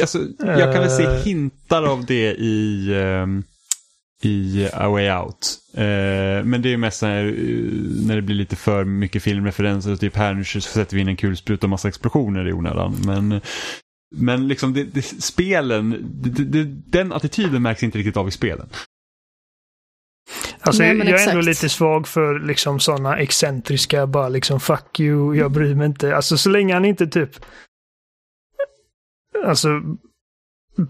[0.00, 1.22] Alltså, jag kan väl se Eh.
[1.22, 3.44] hintar av det i, ehm,
[4.22, 5.58] i A Way Out.
[5.74, 5.82] Eh,
[6.44, 7.24] men det är ju mest när,
[8.06, 9.96] när det blir lite för mycket filmreferenser.
[9.96, 12.96] Typ här nu så sätter vi in en kulspruta och massa explosioner i onödan.
[13.06, 13.40] Men,
[14.12, 18.66] men liksom det, det, spelen, det, det, den attityden märks inte riktigt av i spelen.
[20.60, 21.44] Alltså, Nej, jag är ändå exakt.
[21.44, 26.16] lite svag för liksom sådana excentriska, bara liksom fuck you, jag bryr mig inte.
[26.16, 27.30] Alltså så länge han inte typ
[29.44, 29.68] Alltså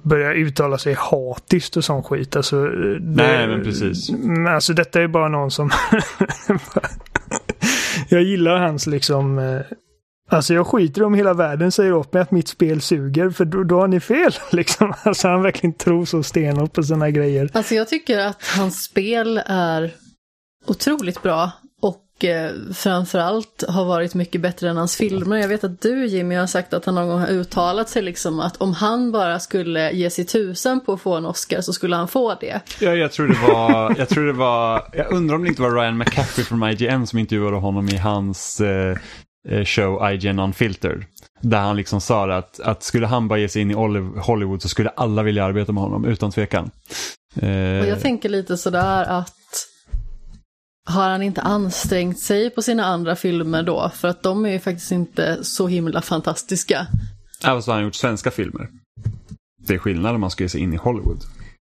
[0.03, 2.37] börjar uttala sig hatiskt och sån skit.
[2.37, 4.11] Alltså, det, Nej, men precis.
[4.11, 5.71] Men alltså detta är bara någon som...
[8.09, 9.39] jag gillar hans liksom...
[10.33, 13.63] Alltså jag skiter om hela världen säger åt mig att mitt spel suger, för då,
[13.65, 14.33] då har ni fel.
[14.51, 14.95] Liksom.
[15.03, 17.51] Alltså han verkligen tror så stenhårt på sådana grejer.
[17.53, 19.95] Alltså jag tycker att hans spel är
[20.67, 21.51] otroligt bra
[21.83, 25.37] och eh, framförallt har varit mycket bättre än hans filmer.
[25.37, 28.41] Jag vet att du Jimmy har sagt att han någon gång har uttalat sig liksom
[28.41, 31.97] att om han bara skulle ge sig tusan på att få en Oscar så skulle
[31.97, 32.61] han få det.
[32.81, 35.71] Ja, jag tror det var, jag tror det var, jag undrar om det inte var
[35.71, 38.97] Ryan McCaffrey från IGN som intervjuade honom i hans eh,
[39.65, 41.05] show IGN Unfiltered.
[41.41, 43.75] Där han liksom sa att, att skulle han bara ge sig in i
[44.21, 46.71] Hollywood så skulle alla vilja arbeta med honom utan tvekan.
[47.37, 49.35] Eh, Och jag tänker lite sådär att
[50.89, 53.91] har han inte ansträngt sig på sina andra filmer då?
[53.95, 56.87] För att de är ju faktiskt inte så himla fantastiska.
[57.45, 58.69] Även så har han gjort svenska filmer.
[59.67, 61.21] Det är skillnad om man ska ge sig in i Hollywood.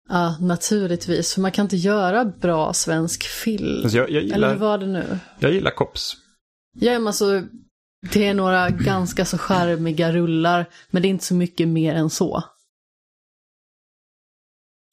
[0.09, 1.33] Ja, naturligtvis.
[1.33, 3.83] För man kan inte göra bra svensk film.
[3.83, 5.19] Alltså jag, jag, Eller hur gillar, var det nu?
[5.39, 6.13] jag gillar Cops.
[6.79, 7.41] Ja, men alltså,
[8.11, 12.09] det är några ganska så charmiga rullar, men det är inte så mycket mer än
[12.09, 12.43] så.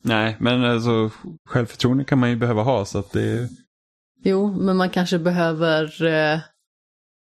[0.05, 1.11] Nej, men alltså
[1.49, 3.49] självförtroende kan man ju behöva ha så att det
[4.23, 6.41] Jo, men man kanske behöver eh,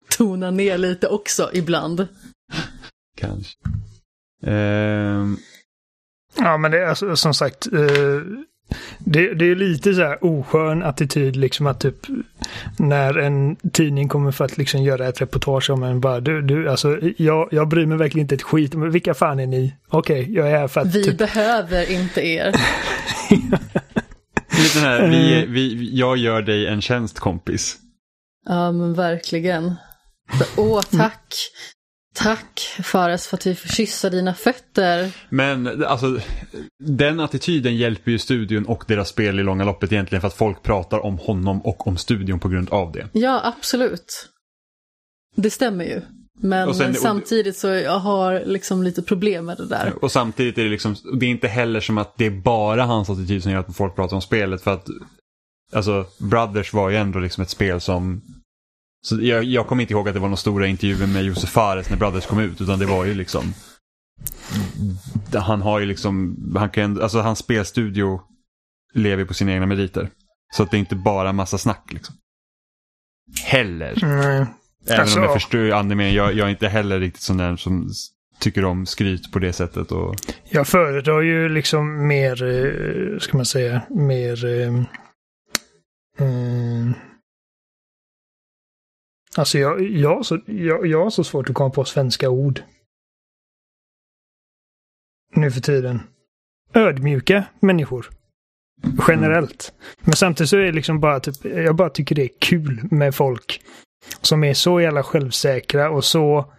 [0.09, 2.07] tona ner lite också ibland.
[3.17, 3.57] kanske.
[4.43, 5.37] Ehm,
[6.37, 7.67] Ja, men det är alltså, som sagt.
[7.73, 8.21] Eh,
[8.99, 11.95] det, det är lite så här oskön attityd liksom att typ
[12.79, 16.69] när en tidning kommer för att liksom göra ett reportage om en bara du, du
[16.69, 18.73] alltså jag, jag bryr mig verkligen inte ett skit.
[18.73, 19.75] Men vilka fan är ni?
[19.89, 22.55] Okej, jag är här för att Vi typ, behöver inte er.
[24.57, 27.77] lite här, vi, vi, jag gör dig en tjänst kompis.
[28.45, 29.75] Ja, men verkligen.
[30.39, 31.33] Så, Åh, tack.
[32.15, 35.11] Tack Fares för att vi får kyssa dina fötter.
[35.29, 36.19] Men alltså,
[36.83, 40.63] den attityden hjälper ju studion och deras spel i långa loppet egentligen för att folk
[40.63, 43.07] pratar om honom och om studion på grund av det.
[43.11, 44.29] Ja, absolut.
[45.35, 46.01] Det stämmer ju.
[46.39, 49.93] Men sen- samtidigt så jag har liksom lite problem med det där.
[50.01, 53.09] Och samtidigt är det liksom, det är inte heller som att det är bara hans
[53.09, 54.87] attityd som gör att folk pratar om spelet för att
[55.73, 58.21] Alltså, Brothers var ju ändå liksom ett spel som
[59.05, 61.89] så jag, jag kommer inte ihåg att det var några stora intervjuer med Josef Fares
[61.89, 63.53] när Brothers kom ut utan det var ju liksom
[65.33, 68.21] Han har ju liksom, han kan, alltså hans spelstudio
[68.93, 70.09] lever på sina egna meriter.
[70.53, 72.15] Så att det är inte bara massa snack liksom.
[73.43, 73.97] Heller.
[74.01, 74.45] Nej.
[74.87, 75.33] Även Alltså, om jag ja.
[75.33, 77.89] förstår andemeningen, jag, jag är inte heller riktigt sån där som
[78.39, 79.91] tycker om skryt på det sättet.
[79.91, 80.15] Och,
[80.49, 84.45] Jag föredrar ju liksom mer, eh, ska man säga, mer...
[84.45, 84.83] Eh,
[86.19, 86.93] mm,
[89.35, 92.61] alltså jag, jag, har så, jag, jag har så svårt att komma på svenska ord.
[95.35, 96.01] Nu för tiden.
[96.73, 98.09] Ödmjuka människor.
[99.07, 99.73] Generellt.
[99.99, 103.15] Men samtidigt så är det liksom bara typ, jag bara tycker det är kul med
[103.15, 103.61] folk
[104.21, 106.53] som är så jävla självsäkra och så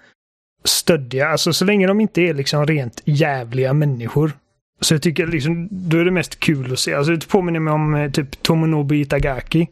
[0.65, 1.29] stöddiga.
[1.29, 4.33] Alltså så länge de inte är liksom rent jävliga människor.
[4.81, 6.95] Så jag tycker liksom, då är det mest kul att se.
[6.95, 9.67] Alltså det påminner mig om eh, typ Tomonobu Itagaki.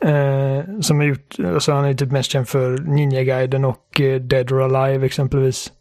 [0.00, 4.52] Eh, som har gjort, alltså han är typ mest känd för Ninja-guiden och eh, Dead
[4.52, 5.72] or Alive exempelvis.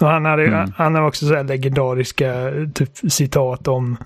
[0.00, 0.72] Och han hade, Mm.
[0.76, 3.96] han har också så här legendariska typ citat om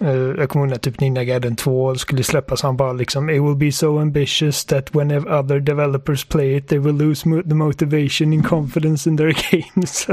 [0.00, 2.62] eh, jag kommer ihåg typ Ninja Gaiden 2 skulle släppas.
[2.62, 6.78] Han bara liksom It will be so ambitious that whenever other developers play it they
[6.78, 10.06] will lose mo- the motivation and confidence in their games.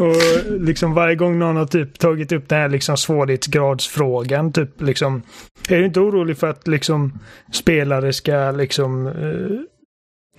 [0.00, 0.16] Och
[0.60, 5.22] liksom varje gång någon har typ tagit upp den här liksom svårighetsgradsfrågan, typ liksom.
[5.68, 7.18] Är du inte orolig för att liksom
[7.52, 9.60] spelare ska liksom eh,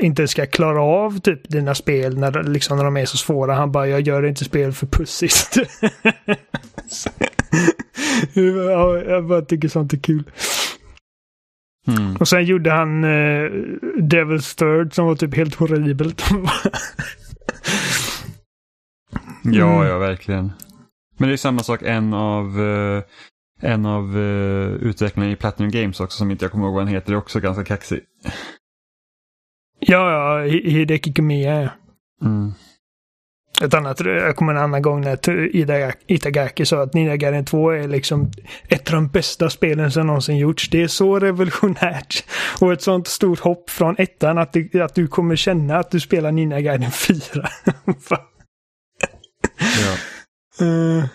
[0.05, 3.53] inte ska klara av typ dina spel när, liksom, när de är så svåra.
[3.53, 5.55] Han bara, jag gör inte spel för pussigt.
[8.33, 10.23] ja, jag bara tycker sånt är kul.
[11.87, 12.15] Mm.
[12.15, 13.49] Och sen gjorde han eh,
[13.97, 16.23] Devil's Third som var typ helt horribelt.
[19.43, 19.87] Ja, Mm.
[19.87, 20.51] ja, verkligen.
[21.17, 23.03] Men det är samma sak, en av, eh,
[23.61, 26.93] en av uh, utvecklarna i Platinum Games också, som inte jag kommer ihåg vad han
[26.93, 27.99] heter, är också ganska kaxig.
[29.79, 31.69] ja, ja, Hi- Hideki Kamiya.
[32.23, 32.51] Mm.
[33.63, 37.69] Ett annat, jag kommer en annan gång när Ida- Itagaki sa att Ninja Gaiden 2
[37.71, 38.31] är liksom
[38.67, 40.69] ett av de bästa spelen som någonsin gjorts.
[40.69, 42.23] Det är så revolutionärt.
[42.61, 45.99] Och ett sånt stort hopp från ettan att, det, att du kommer känna att du
[45.99, 47.47] spelar Ninja Gaiden 4.
[49.61, 49.97] Ja.
[50.65, 51.05] Eh,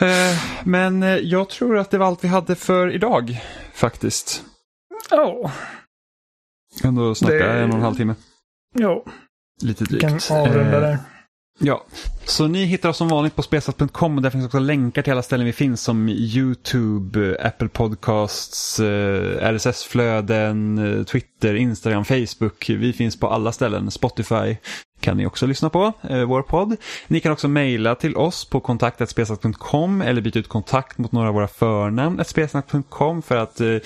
[0.00, 3.40] Eh, men eh, jag tror att det var allt vi hade för idag,
[3.74, 4.44] faktiskt.
[5.10, 5.52] Ja,
[6.84, 8.14] Ändå snacka Det- en och en halv timme.
[8.74, 9.04] ja,
[9.62, 10.30] Lite vi kan drygt.
[10.30, 10.98] avrunda där.
[11.58, 11.84] Ja,
[12.24, 15.22] så ni hittar oss som vanligt på spelsat.com och där finns också länkar till alla
[15.22, 18.80] ställen vi finns som YouTube, Apple Podcasts,
[19.40, 22.68] RSS-flöden, Twitter, Instagram, Facebook.
[22.68, 23.90] Vi finns på alla ställen.
[23.90, 24.56] Spotify
[25.02, 26.76] kan ni också lyssna på, eh, vår podd.
[27.06, 31.34] Ni kan också mejla till oss på kontaktetspelsnack.com eller byta ut kontakt mot några av
[31.34, 33.76] våra förnamn spelsnack.com för att eh,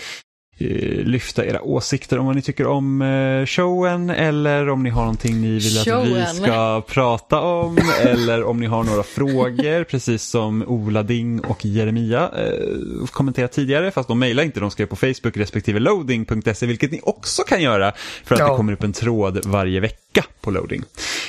[0.59, 5.41] lyfta era åsikter om vad ni tycker om eh, showen eller om ni har någonting
[5.41, 6.27] ni vill att vi Showen.
[6.35, 12.31] ska prata om eller om ni har några frågor precis som Ola Ding och Jeremia
[12.37, 17.01] eh, kommenterat tidigare fast de mejlar inte, de skrev på Facebook respektive loading.se vilket ni
[17.03, 17.93] också kan göra
[18.25, 18.51] för att Ja.
[18.51, 20.83] det kommer upp en tråd varje vecka på loading.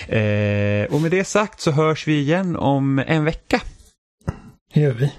[0.07, 3.61] Eh, och med det sagt så hörs vi igen om en vecka.
[4.73, 5.11] Det gör vi.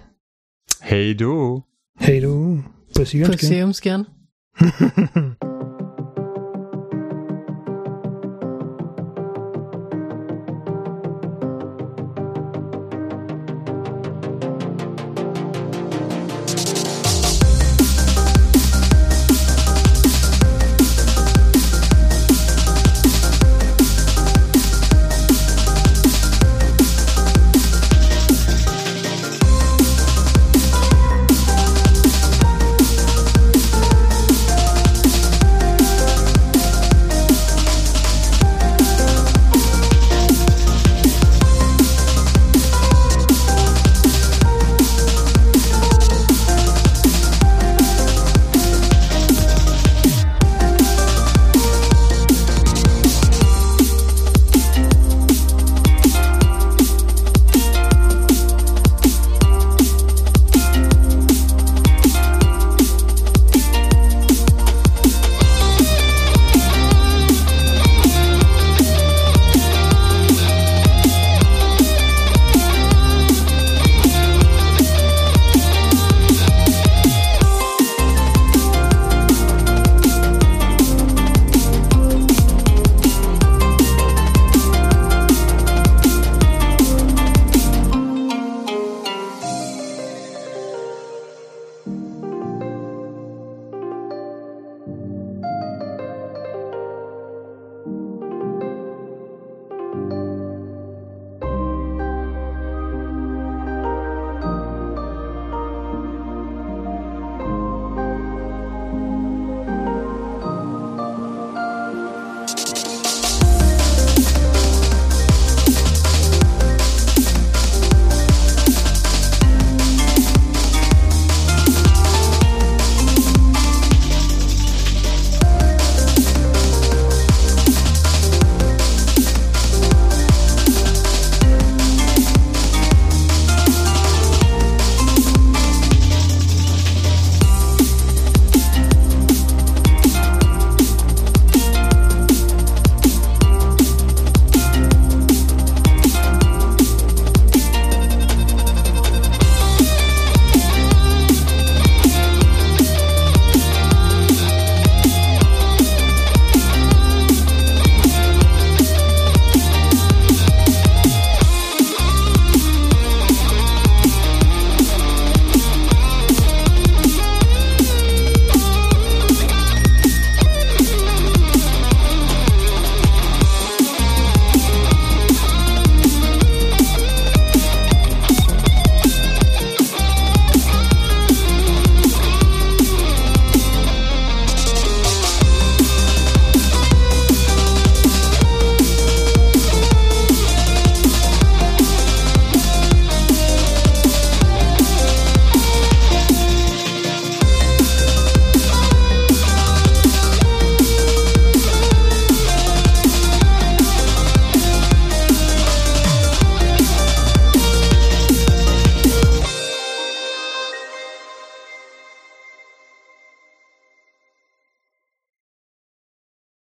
[0.81, 1.63] Hej då!
[2.01, 2.59] Hej då.
[2.99, 3.15] Puss
[5.45, 5.48] i